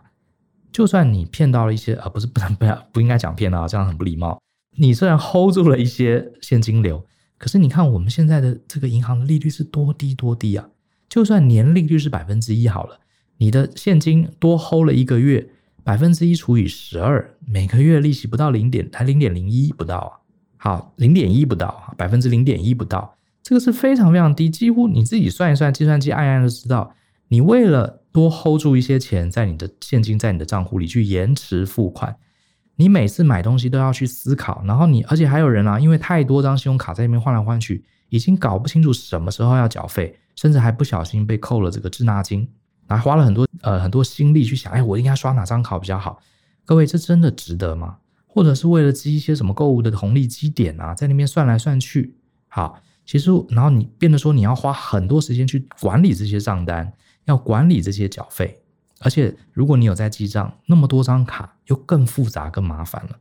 [0.72, 4.40] 就算你骗到了一些，啊不是不能不要不应该讲骗啊，这样很不礼貌。
[4.76, 7.06] 你虽然 hold 住了一些现金流，
[7.38, 10.68] 可是你看我们现在的这个银行的利率是多低多低啊？
[11.08, 12.98] 就算年利率是百分之一好了，
[13.36, 15.52] 你的现金多 hold 了一个月。
[15.86, 20.18] 百分之一除以十二，每个月利息不到零点，还零点零一不到啊。
[20.56, 26.92] 好，零点一不到，百分之零点一不到，这个是非常非常低，几乎你自己算一算，计算机按按就知道。
[27.28, 32.16] 你为了多 hold 住一些钱在你的现金在你的账户里去延迟付款，
[32.74, 42.48] 你每次买东西都要去思考，然后你而且还有人啊，因为太多张信用卡在那边换来换去，已经搞不清楚什么时候要缴费，甚至还不小心被扣了这个滞纳金。
[42.88, 46.20] 还花了很多呃很多心力去想，哎，我应该刷哪张卡比较好？
[46.64, 47.98] 各位，这真的值得吗？
[48.26, 52.14] 或者是为了积一些什么购物的红利积点啊，在那边算来算去，
[52.48, 56.92] 好，其实然后你变得说你要花很多时间去管理这些账单，
[57.24, 58.60] 要管理这些缴费，
[59.00, 63.18] 而且如果你有在记账，那么多张卡又更复杂更麻烦了。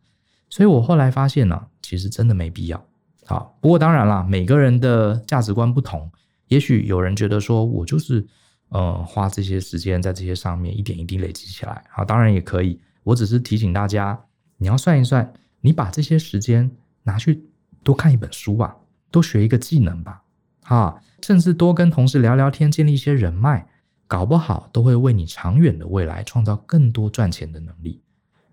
[0.49, 2.85] 所以我后来发现呢、其实真的没必要。
[3.25, 6.11] 好，不过当然啦，每个人的价值观不同，
[6.49, 8.27] 也许有人觉得说我就是。
[8.69, 12.79] 呃，花这些时间在这些上面，一点一滴累积起来，好，当然也可以。
[13.03, 14.19] 我只是提醒大家，
[14.57, 16.69] 你要算一算，你把这些时间
[17.03, 17.45] 拿去
[17.83, 18.75] 多看一本书吧，
[19.11, 20.23] 多学一个技能吧，
[20.63, 23.67] 啊，甚至多跟同事聊聊天，建立一些人脉，
[24.07, 28.01] 搞不好都会为你长远的未来创造更多赚钱的能力。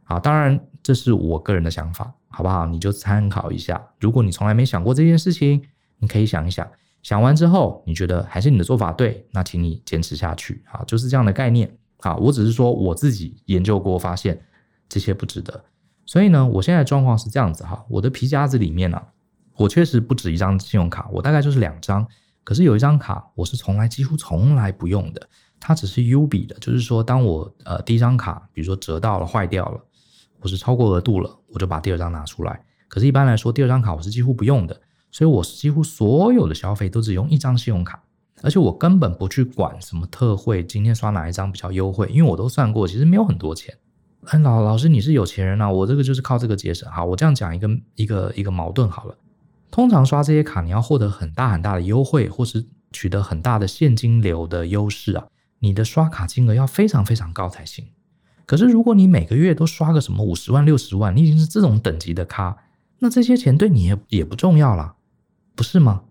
[0.04, 2.66] 好，当然这是我个人的想法，好不好？
[2.66, 3.82] 你就参考一下。
[3.98, 5.62] 如果你从来没想过这件事情，
[5.98, 6.70] 你可以想一想。
[7.02, 12.16] 想完之后，你觉得还是你的做法对，那请你坚持下去啊，就是这样的概念啊。
[12.16, 14.40] 我只是说我自己研究过，发现
[14.88, 15.64] 这些不值得。
[16.06, 19.02] 所以呢，我现在状况是这样子哈，我的皮夹子里面呢、
[19.56, 22.06] 我确实不止一张信用卡，我大概就是两张。
[22.44, 29.80] 可是有一张卡我是从来几乎从来不用的，它只是 U 比的，就是说当我呃第一张卡比如说折到了坏掉了，
[30.38, 32.64] 或是超过额度了，我就把第二张拿出来。
[32.88, 34.80] 可是一般来说，第二张卡我是几乎不用的。
[35.12, 38.02] 所以我几乎所有的消费都只用一张信用卡，
[38.42, 43.76] 而且我根本不去管什么特惠，今天刷哪一张比较优惠，因为我都算过，其实没有很多钱。
[44.32, 46.90] 嗯，老老师你是有钱人啊，我这个就是靠这个节省。
[46.90, 49.14] 好，我这样讲一个一个一个矛盾好了。
[49.70, 55.26] 通常刷这些卡，你要获得很大很大的优惠，或是取得很大的现金流的优势啊，
[55.58, 57.84] 你的刷卡金额要非常非常高才行。
[58.46, 62.56] 可是如果你每个月都刷个什么五十万六十万，你已经是这种等级的咖，
[63.00, 64.94] 那这些钱对你也也不重要了。
[65.54, 66.02] 不是吗？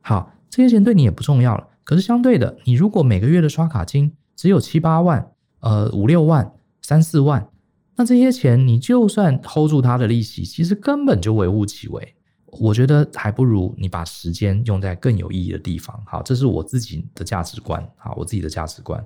[0.00, 1.66] 好，这些钱对你也不重要了。
[1.82, 7.48] 可是相对的，你如果每个月的刷卡金只有七八万，呃五六万、三四万，
[7.96, 12.14] 那这些钱你就算 hold 住它的利息，其实根本就微乎其微。
[12.60, 16.00] 我觉得还不如你把时间用在更有意义的地方。
[16.06, 17.86] 好，这是我自己的价值观。
[17.96, 19.04] 好，我自己的价值观。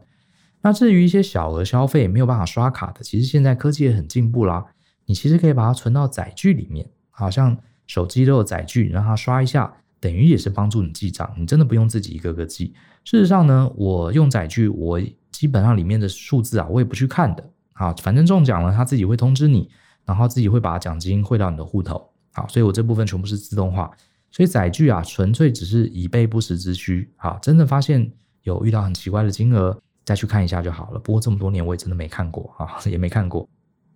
[0.62, 4.64] 那至于一些小额消费没有办法刷卡的，其实现在科技也很进步啦。
[5.06, 7.58] 你其实可以把它存到载具里面，好像。
[7.90, 11.28] 手机都有载具，让他刷一下，等于也是帮助你记账。
[11.36, 12.72] 你真的不用自己一个个记。
[13.02, 15.00] 事实上呢，我用载具，我
[15.32, 17.50] 基本上里面的数字啊，我也不去看的。
[17.72, 19.68] 啊，反正中奖了，他自己会通知你，
[20.04, 22.08] 然后自己会把奖金汇到你的户头。
[22.34, 23.90] 啊，所以我这部分全部是自动化。
[24.30, 27.12] 所以载具啊，纯粹只是以备不时之需。
[27.16, 28.08] 啊，真的发现
[28.44, 30.98] 有遇到很奇怪的金额，再去看一下就好了。
[31.00, 33.48] 不过这么多年我也真的没看过啊，也没看过。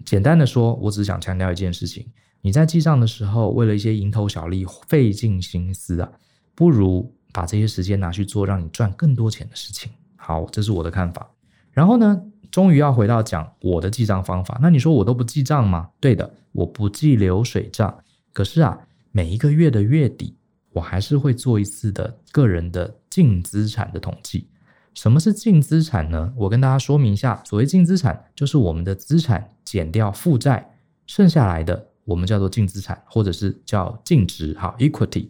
[0.04, 2.04] 简单的说，我只想强调一件事情：
[2.44, 6.12] 你在记账的时候，为了一些蝇头小利费尽心思啊，
[6.54, 9.90] 不如把这些时间拿去做让你赚更多钱的事情。
[10.16, 11.26] 好，这是我的看法。
[11.72, 14.58] 然后呢，终于要回到讲我的记账方法。
[14.60, 15.88] 那你说我都不记账吗？
[15.98, 17.98] 对的，我不记流水账。
[18.34, 18.78] 可是啊。
[19.16, 20.36] 每一个月的月底，
[20.72, 24.48] 我还是会做一次的个人的净资产的统计。
[24.92, 26.34] 什么是净资产呢？
[26.36, 30.68] 我跟大家说明一下，所谓净资产，就是我们的资产减掉负债，
[31.06, 35.28] 剩下来的我们叫做净资产，或者是叫净值，哈，equity。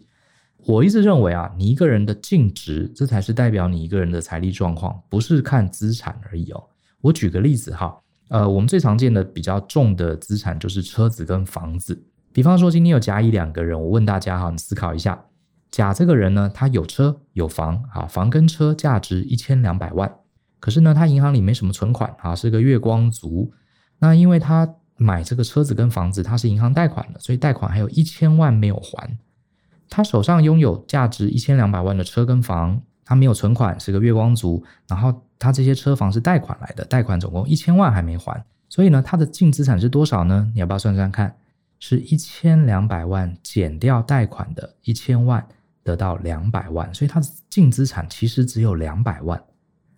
[0.65, 6.63] 我一直认为啊，你一个人的净值，这才是代表你一个人的财力状况，不是看资产而已哦。
[7.01, 7.95] 我举个例子哈，
[8.29, 12.03] 呃，我们最常见的比较重的资产就是车子跟房子。
[12.33, 15.25] 比方说，今天有甲乙两个人，我问大家哈，你思考一下，
[15.69, 20.11] 甲这个人呢，他有车有房啊，房跟车价值一千两百万，
[20.59, 23.53] 可是呢，他银行里没什么存款啊，是个月光族。
[23.99, 29.17] 那因为他买这个车子跟房子，他是银行贷款的，所以贷款还有一千万没有还。
[29.89, 34.63] 他手上拥有价值一千两百万的车跟房，他没有存款，是个月光族。
[34.87, 40.51] 然后他这些车房是贷款来的，贷款总共一千万还没还，所以呢，他的净资产是多少呢？
[40.53, 41.35] 你要不要算算看？
[41.77, 45.45] 是一千两百万减掉贷款的一千万，
[45.83, 49.39] 得到两百万，所以他的净资产其实只有两百万，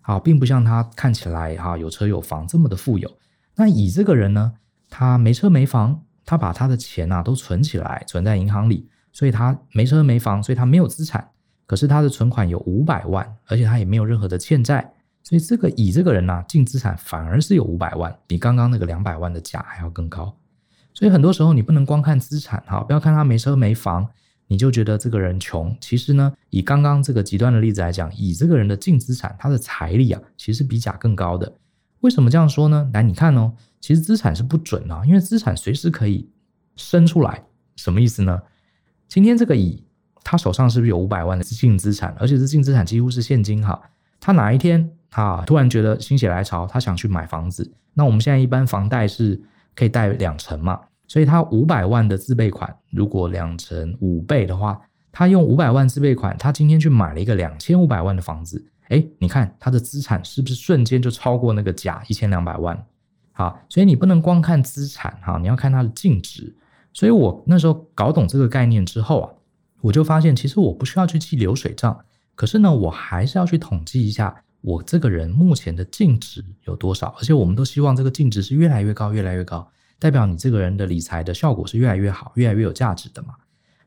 [0.00, 3.10] 好，并不像他看起来哈有车有房这么的富有。
[3.54, 4.52] 那乙这个人呢，
[4.88, 11.30] 他没车没房，他把他的钱呐都存起来，存在银行里，所以他没车没房，所以他没有资产，
[11.66, 20.34] 可是他的存款有五百万，而且他也没有任何的欠债，所以这个乙这个人呐，净资产反而是有五百万，比刚刚那个两百万的甲还要更高。
[20.94, 24.08] 所以很多时候你不能光看资产哈，不要看他没车没房，
[24.48, 25.76] 你就觉得这个人穷。
[25.80, 31.52] 其实呢，以刚刚这个极端的例子来讲，以这个人的净资产，他的财力啊，其实比甲更高的。
[32.00, 32.90] 为什么这样说呢？
[32.92, 36.28] 来，你看哦，其实资产是不准的，因为资产随时可以
[36.76, 37.42] 生出来。
[37.76, 38.42] 什么意思呢？
[39.06, 39.84] 今天这个乙，
[40.24, 42.14] 他手上是不是有五百万的净资产？
[42.18, 43.80] 而且这净资产几乎是现金哈。
[44.20, 47.72] 他哪一天啊，突然觉得心血来潮，他想去买房子。
[47.94, 49.40] 那我们现在一般房贷是
[49.74, 50.80] 可以贷两成嘛？
[51.06, 54.78] 所以他五百万的自备款，如果两成五倍的话，
[55.12, 62.84] 他用五百万自备款，他今天去买了一个两千五百万的房子，哎，你看他的资产是不是瞬间就超过那个甲一千两百万？
[63.38, 66.52] 好，所以你不能光看资产哈，你要看它的净值。
[66.92, 69.30] 所以我那时候搞懂这个概念之后啊，
[69.80, 71.96] 我就发现其实我不需要去记流水账，
[72.34, 79.70] 可是呢，我还是要去统计一下我这个人目前的净值有多少，而且我们都希望这个净值是越来越高，越来越高。
[80.00, 83.34] 代表你这个人的理财的效果是越来越好，越来越有价值的嘛？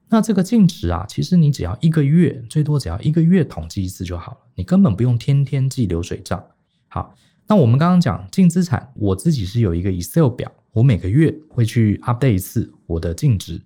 [0.07, 6.41] 那这个净值啊，其实你只要一个月，最多只要一个月统计一次就好了，你根本不用天天记流水账。
[6.87, 7.13] 好，
[7.51, 13.61] 那我们刚刚讲净资产，我自己是有一个 Excel 表，我每个月会去 update 一次我的净值。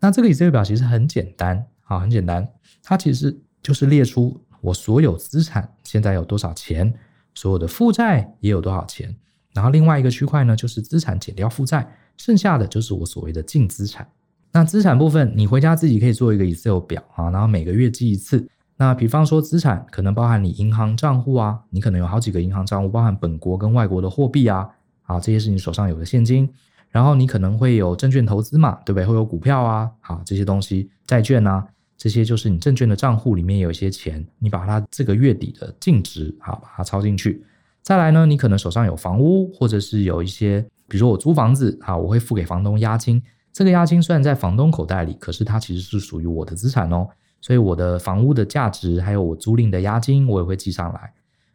[0.00, 2.48] 那这个 Excel 表其实很简单，好，很简单，
[2.82, 6.90] 它其实就是列出我所有资产现在有多少钱，
[7.34, 9.14] 所有的负债也有多少钱。
[9.52, 14.08] 然后另外一个区块呢，就是资产减掉负债，剩下的就是我所谓的净资产。
[14.50, 18.48] 那资产部分，你回家自己可以做一个 Excel 表啊，然后每个月记一次。
[18.78, 24.68] 那比方说资产可能包含你银行账户啊，你可能有好几个银行账户，包含本国跟外国的货币啊，
[25.04, 26.48] 啊，这些是你手上有的现金。
[26.90, 29.04] 然后你可能会有证券投资嘛，对不对？
[29.04, 37.44] 会有股票啊，好，这些东西，债券啊，这些就是你证券的账户里面有一些钱，你把它这个月底的净值好，把它抄进去。
[37.82, 43.22] 再来呢，你可能手上有房屋，或者是有一些，比如说我租房子啊，我会付给房东押金。
[43.52, 47.08] 这个押金虽然在房东口袋里，可是它其实是属于我的资产哦。
[47.40, 51.12] 所以我的房屋的价值，还有我租赁的押金，我也会记上来。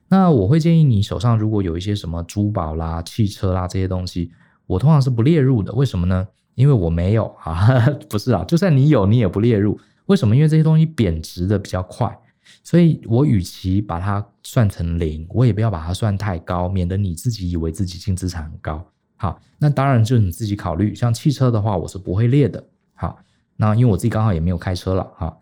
[0.08, 4.32] 那我会建议你手上如果有一些什么珠宝啦、汽车啦这些东西，
[4.68, 5.72] 我通常是不列入的。
[5.74, 6.28] 为什么呢？
[6.56, 7.80] 因为我没有啊，
[8.10, 9.80] 不是啊，就算你有，你也不列入。
[10.08, 10.36] 为什么？
[10.36, 12.18] 因为这些东西贬值的比较快。
[12.64, 18.84] 所以我与其把它算成零，我也不要把它算太高，免得你自己以为自己净资产很高。
[19.16, 20.94] 好，那当然就是你自己考虑。
[20.94, 22.62] 像汽车的话，我是不会列的。
[22.96, 23.20] 好，
[23.56, 25.08] 那因为我自己刚好也没有开车了。
[25.16, 25.42] 好，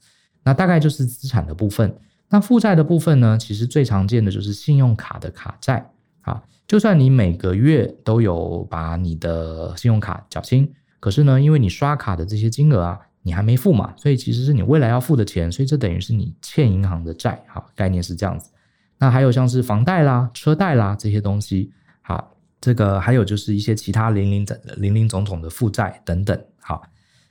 [0.49, 1.95] 那大概就是资产的部分。
[2.29, 5.91] 那负债的部分呢，其实最常见的就是信用卡的卡债。
[6.21, 12.99] 啊，就算你每个月都有把你的信用卡缴清，可是呢，因为你刷卡的这些金额啊。
[13.21, 18.49] 你还没付嘛，所以其实是你未来要付的钱，所以这等于是你欠银行的债，好，概念是这样子。
[18.97, 21.69] 那还有像是房贷啦、车贷啦这些东西，
[22.01, 26.81] 好，这个还有就是一些其他零零总零零总总的负债等等，好，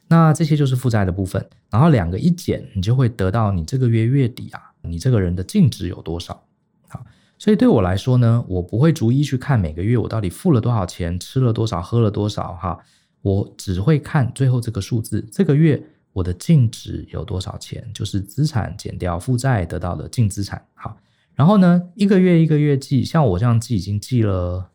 [0.09, 1.47] 那这些就是负债的部分。
[1.71, 6.43] 然后两个一减，你就会得到你这个月月底啊，你这个人的净值有多少。
[6.89, 7.05] 好，
[7.39, 12.79] 所以对我来说呢，我不会逐一去看每个月我到底付了多少钱，吃了多少，喝了多少，哈，
[13.21, 15.83] 我只会看最后这个数字，这个月
[16.15, 20.97] 我的净值有多少钱，就是资产减掉负债得到的净资产，好。
[21.35, 24.71] 然后呢，一个月一个月记，像我这样记已经记了，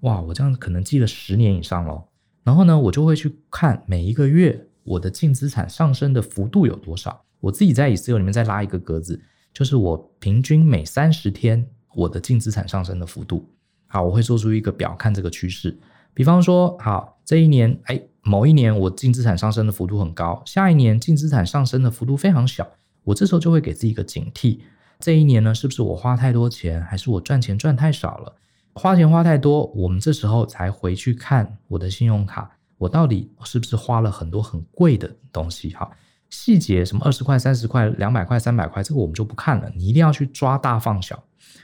[0.00, 2.04] 哇，我这样可能记了十年以上喽。
[2.42, 7.24] 然后呢，我就会去看每一个月我的净资产上升的幅度有多少。
[7.40, 9.20] 我自己在 Excel 里面再拉一个格子，
[9.52, 13.48] 就是我平均每三十天我的净资产上升的幅度。
[13.86, 15.78] 好，我会做出一个表看这个趋势。
[16.14, 22.66] 比方说，好，这一年，哎，某一年我净资产上升的幅度很高，下一年净资产上升的幅度非常小，
[23.04, 24.60] 我这时候就会给自己一个警惕。
[24.98, 28.34] 这一年呢，是不是我花太多钱，还是我赚钱赚太少了？
[28.72, 35.70] 花钱花太多，我们这时候才回去看我的信用卡，我到底是不是花了很多很贵的东西？
[35.70, 35.90] 哈，
[36.30, 39.70] 细节什么二十块、三十块、两百块、三百块，这个我们就不看了。
[39.74, 41.22] 你一定要去抓大放小，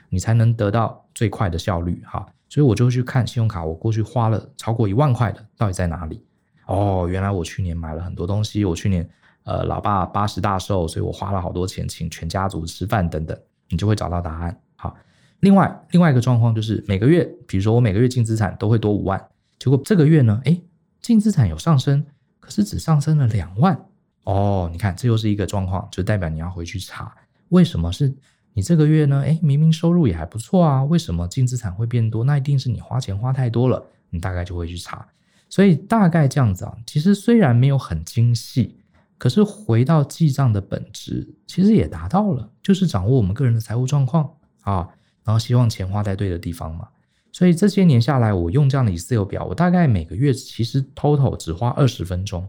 [0.08, 2.02] 你才能得到最快的效率。
[2.04, 6.24] 哈，所以我就去看信用卡，我过去花了超过一万块的，到底在哪里？
[6.66, 9.08] 哦，原来我去年买了很多东西，我去年。
[9.44, 13.36] 呃，老爸八十大寿，所以我花了好多钱请全家族吃饭等等，
[13.70, 14.56] 你就会找到答案。
[14.76, 14.96] 好，
[15.40, 19.20] 另外另外一个状况就是每个月，比如说我每个月净资产都会多五万，
[19.58, 20.62] 结果这个月呢，诶，
[21.03, 22.07] 净资产有上升，
[22.40, 23.78] 可是只上升了两万。
[24.24, 27.12] 哦，你看这又是一个状况，就代表你要回去查
[27.48, 28.14] 为什么是
[28.55, 29.20] 你这个月呢？
[29.22, 32.24] 诶，明明收入也还不错啊，为什么净资产会变多？
[32.24, 35.07] 那一定是你花钱花太多了，你大概就会去查。
[35.48, 38.78] 所以大概这样子啊，其实虽然没有很精细。
[39.18, 44.28] 可是回到记账的本质，其实也达到了，就是掌握我们个人的财务状况
[44.62, 44.88] 啊，
[45.22, 46.88] 然后希望钱花在对的地方嘛。
[47.33, 52.47] 所以这些年下来，我用这样的 Excel 表，我大概每个月其实 total 只花二十分钟，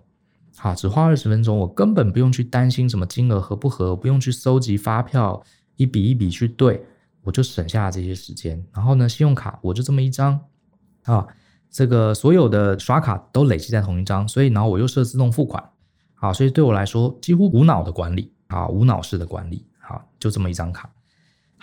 [0.58, 5.42] 好，只花二十分钟，我根本不用去担心什么金额合不合，不用去搜集发票，
[5.78, 6.86] 一笔一笔去对，
[7.22, 8.62] 我就省下了这些时间。
[8.74, 10.38] 然后呢，信用卡我就这么一张
[11.04, 11.26] 啊，
[11.72, 15.64] 这个所有的刷卡都累积在同一张，所以然后我又设自动付款。
[16.14, 20.90] 好，所以对我来说几乎无脑的管理啊，无脑式的管理，好，就这么一张卡。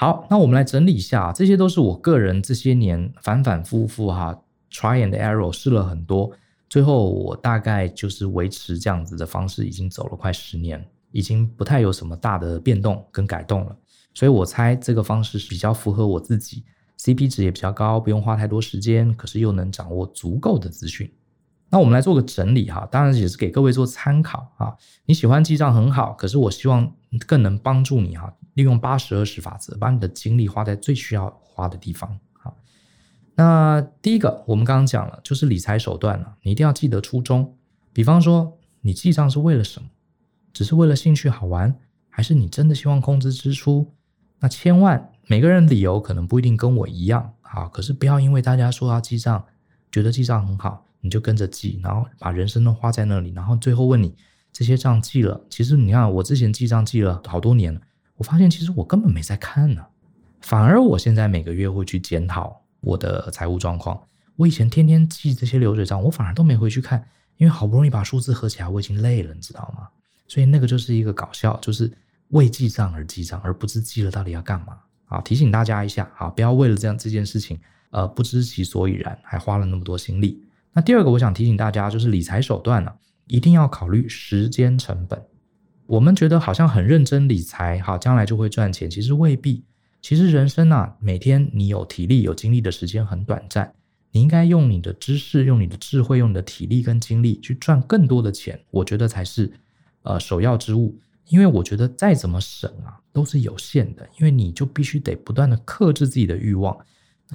[0.01, 4.35] 好，那我们来整理一下，这些都是我个人这些年反反复复哈
[4.73, 6.33] ，try and error 试了很多，
[6.71, 10.83] 最后我大概就是维持这样子的方式，已经走了快十年，
[11.13, 13.77] 已经不太有什么大的变动跟改动了。
[14.15, 16.65] 所以我猜这个方式是比较符合我自己
[16.99, 21.13] ，CP 值也比较高，不用花太多时间，可是又能掌握足够的资讯。
[21.71, 24.75] 那我们来做个整理哈，当然也是给各位做参考啊。
[25.07, 26.93] 你喜欢记账很好，可是我希望
[27.27, 32.19] 更能帮助你哈，利用八十二十法则，把你的精力花在最需要花的地方。
[32.33, 32.57] 好，
[33.37, 37.57] 那第一个我们刚刚讲了，就是理财手段了，你一定要记得初衷。
[37.93, 39.89] 比方说，你记账是为了什么？
[40.53, 41.77] 只是为了兴趣好玩，
[42.09, 43.95] 还是你真的希望控制支出？
[44.41, 49.45] 那千万每个人理由可能不一定跟我一样啊，可是不要因为大家说要记账，
[49.93, 50.85] 觉得记账很好。
[51.01, 54.15] 你就跟着记，然后把人生都花在那里，然后最后问你
[54.53, 57.81] 这些账记了，其实你看我之前记账记了好多年了，
[58.17, 59.85] 我发现其实我根本没在看呢，
[60.41, 64.01] 反而我现在每个月会去检讨我的财务状况。
[64.37, 69.89] 我以前天天记这些流水账，我反而都没回去看，因为好不容易把数字合起来，我已经累了，你知道吗？
[70.27, 71.91] 所以那个就是一个搞笑，就是
[72.29, 74.79] 为记账而记账，而不是记了到底要干嘛。
[75.05, 80.43] 好，提醒大家一下，好，不要为了这样这件事情，呃，不知其所以然，还花了那么多心力。
[80.73, 82.93] 那第二个，我想提醒大家，就是理财手段呢，
[83.27, 85.21] 一定要考虑时间成本。
[85.87, 89.65] 我们觉得好像很认真理财，好，将来就会赚钱，其实未必。
[90.01, 93.75] 其实人生啊，每天你有体力、有精力的时间很短暂，
[94.13, 99.53] 你应该用你的知识、用你的智慧、用你的体力跟精力去赚更多的钱，我觉得才是
[100.03, 100.97] 呃首要之务。
[101.27, 106.77] 因为我觉得再怎么省啊，都是有限的，因为你就必须得不断的克制自己的欲望。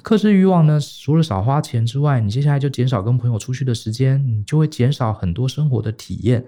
[0.02, 6.44] 克制欲望呢，除了少花钱之外，你接下来就减少跟朋友出去的时间，你就会减少很多生活的体验。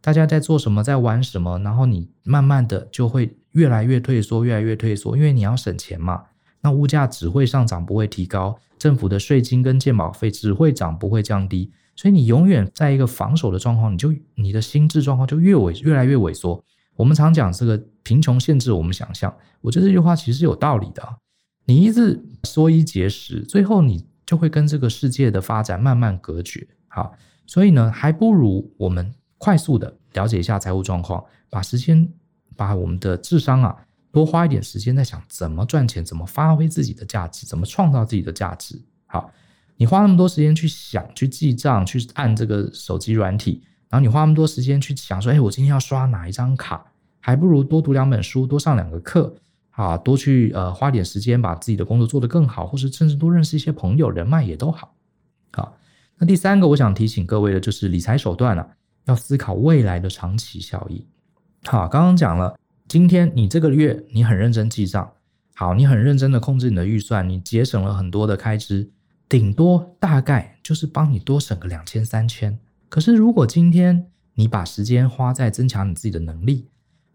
[0.00, 6.22] 大家在做什么，在玩什么，然后你慢慢的就会越来越退缩，越来越退缩，因为你要省钱嘛。
[6.60, 11.72] 那物价只会上涨，不会提高；政府的税金跟健保费只会涨，不会降低。
[11.96, 16.64] 所以你永远在一个防守的状况，你就你的心智状况就越萎，越来越萎缩。
[16.96, 21.02] 我们常讲这个贫穷限制我们想象，我觉得这句话其实是有道理的。
[21.64, 26.66] 你一直缩衣节食，最后你就会跟这个世界的发展慢慢隔绝。
[26.88, 27.14] 好，
[27.46, 32.08] 所以呢，还不如我们快速的了解一下财务状况，把时间，
[32.56, 33.76] 把我们的智商啊，
[34.10, 38.80] 多花一点时间在想怎么赚钱，怎么发挥自己的价值，怎么创造自己的价值。
[39.06, 39.32] 好，
[39.76, 46.84] 你花那么多时间去想、去记账、去按这个手机软体，然后你花那么多时间去想说，哎，我今天要刷哪一张卡，
[47.20, 49.34] 还不如多读两本书，多上两个课，
[49.72, 54.94] 啊，多去呃花点时间把自己的工作做得更好，或是甚至多认识一些朋友，人脉也都好。
[55.50, 55.76] 好，
[56.18, 58.68] 那第三个我想提醒各位的就是理财手段啊，
[59.06, 61.06] 要思考未来的长期效益。
[61.64, 65.12] 好，刚刚讲了，今天你这个月你很认真记账，
[65.54, 68.90] 好，你很认真的控制你的预算，你节省了很多的开支，
[69.28, 72.58] 顶多大概就是帮你多省个两千三千。
[72.88, 76.68] 可是如果今天你把时间花在增强你自己的能力，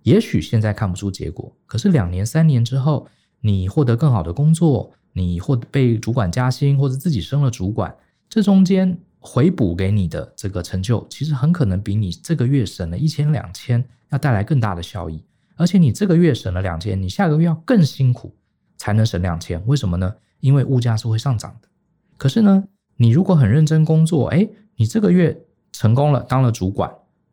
[0.07, 3.05] 也许现在看不出结果，可是两年三年之后，
[3.41, 7.93] 你获得更好的工作，你或被主管加薪，或者自己升了主管，
[8.29, 13.83] 这中间回补给你的这个成就，其实很可能比你这个月省了一千两千。
[14.09, 15.21] 要带来更大的效益，
[15.57, 18.33] 而且你这个月省了两千，你下个月要更辛苦
[18.77, 20.15] 才能省两千，为什么呢？
[20.39, 21.67] 因为物价是会上涨的。
[22.15, 22.63] 可是呢，
[22.95, 24.47] 你如果很认真工作，哎，
[24.77, 25.37] 你这个月
[25.73, 26.89] 成功了，当了主管，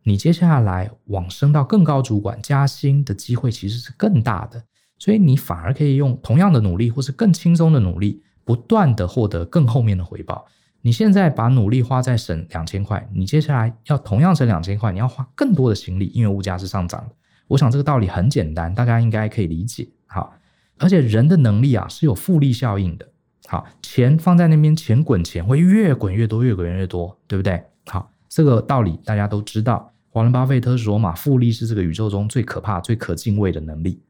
[0.07, 4.63] 你接下来往升到更高主管加薪的机会其实是更大的，
[4.99, 10.47] 所以你反而可以用同样的努力，或是更轻松的努力，不断的获得更后面的回报。
[10.83, 17.15] 你现在把努力花在省两千块，你接下来要同样省两千块，你要花更多的心力，因为物价是上涨的。
[17.49, 19.89] 我想这个道理很简单，大家应该可以理解。
[20.05, 20.35] 好，
[20.77, 23.09] 而且人的能力啊是有复利效应的。
[23.47, 27.65] 好，钱放在那边，钱滚钱会越滚越多，越滚越多，对不对？
[27.87, 29.94] 好，这个道理大家都知道。
[30.15, 34.01] 华伦巴菲特说嘛，复利是这个宇宙中最可怕、最可敬畏的能力。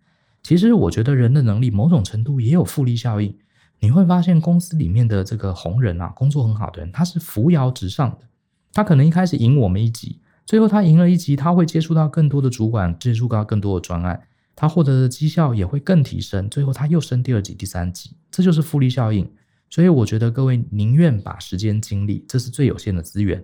[0.42, 3.34] 其实我觉得人的能力某种程度也有复利效应。
[3.80, 8.28] 你会发现公司里面的这个红人啊，工作很好的人，他是扶摇直上的。
[8.74, 14.24] 他可能一开始赢我们一级，最后他赢了一级，他会接触到更多的主管，接触到更多的专案，
[14.54, 16.50] 他获得的绩效也会更提升。
[16.50, 19.26] 最后他又升第二级、第三级，这就是复利效应。
[19.70, 23.42] 所以我觉得各位宁愿把时间精力，这是最有限的资源，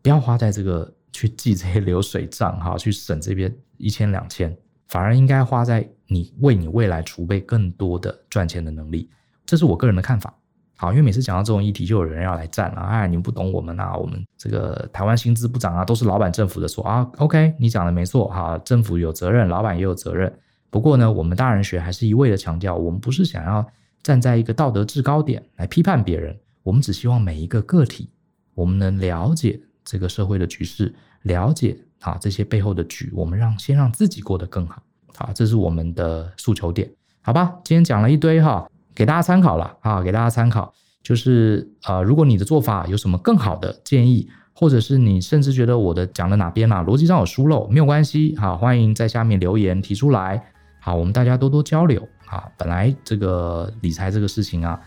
[0.00, 4.56] 不要花在这个去记这些流水账哈，去省这边一千两千，
[4.88, 9.10] 反而应该花在你为你未来储备更多的赚钱的能力。
[9.44, 10.32] 这是我个人的看法，
[10.76, 17.10] 好，因为每次讲到这种议题，就有人要来站了，哎，你们不懂我们啊，我们这个台湾薪资不涨啊，都是老板政府的错啊。
[17.16, 20.32] OK，你讲的没错，哈，政府有责任，老板也有责任。
[20.70, 23.66] 不过呢，我们大人学还是一味的强调，我们不是想要
[24.02, 28.10] 站在一个道德制高点来批判别人，我们只希望每一个个体，
[28.54, 29.58] 我们能了解
[29.88, 34.82] 这个社会的局势，了解啊这些背后的局，我们让先让自己过得更好，
[35.16, 36.90] 好，这是我们的诉求点，
[37.22, 37.54] 好吧？
[37.64, 38.68] 今天讲了一堆哈。
[38.94, 40.74] 给大家参考了啊，给大家参考，
[41.04, 50.42] 就是呃，如果你的做法有什么更好的建议，或者是你甚至觉得我的讲的哪边啊逻辑上有疏漏，没有关系，好，欢迎在下面留言提出来，
[50.80, 52.50] 好，我们大家多多交流啊。
[52.58, 54.80] 本来这个理财这个事情啊，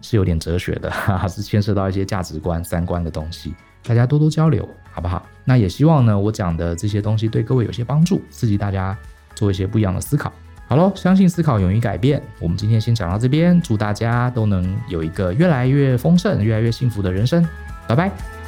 [0.00, 0.88] 是有点哲学的，
[1.28, 3.52] 是牵涉到一些价值观、三观的东西，
[3.82, 5.26] 大家多多交流，好不好？
[5.44, 8.96] 那也希望呢，我讲的这些东西对各位有些帮助，刺激大家
[9.34, 10.32] 做一些不一样的思考。
[10.68, 12.22] 好喽，相信思考，勇于改变。
[12.38, 17.44] 我们今天先讲到这边，祝大家都能有一个越来越丰盛、越来越幸福的人生。
[17.88, 18.39] 拜拜。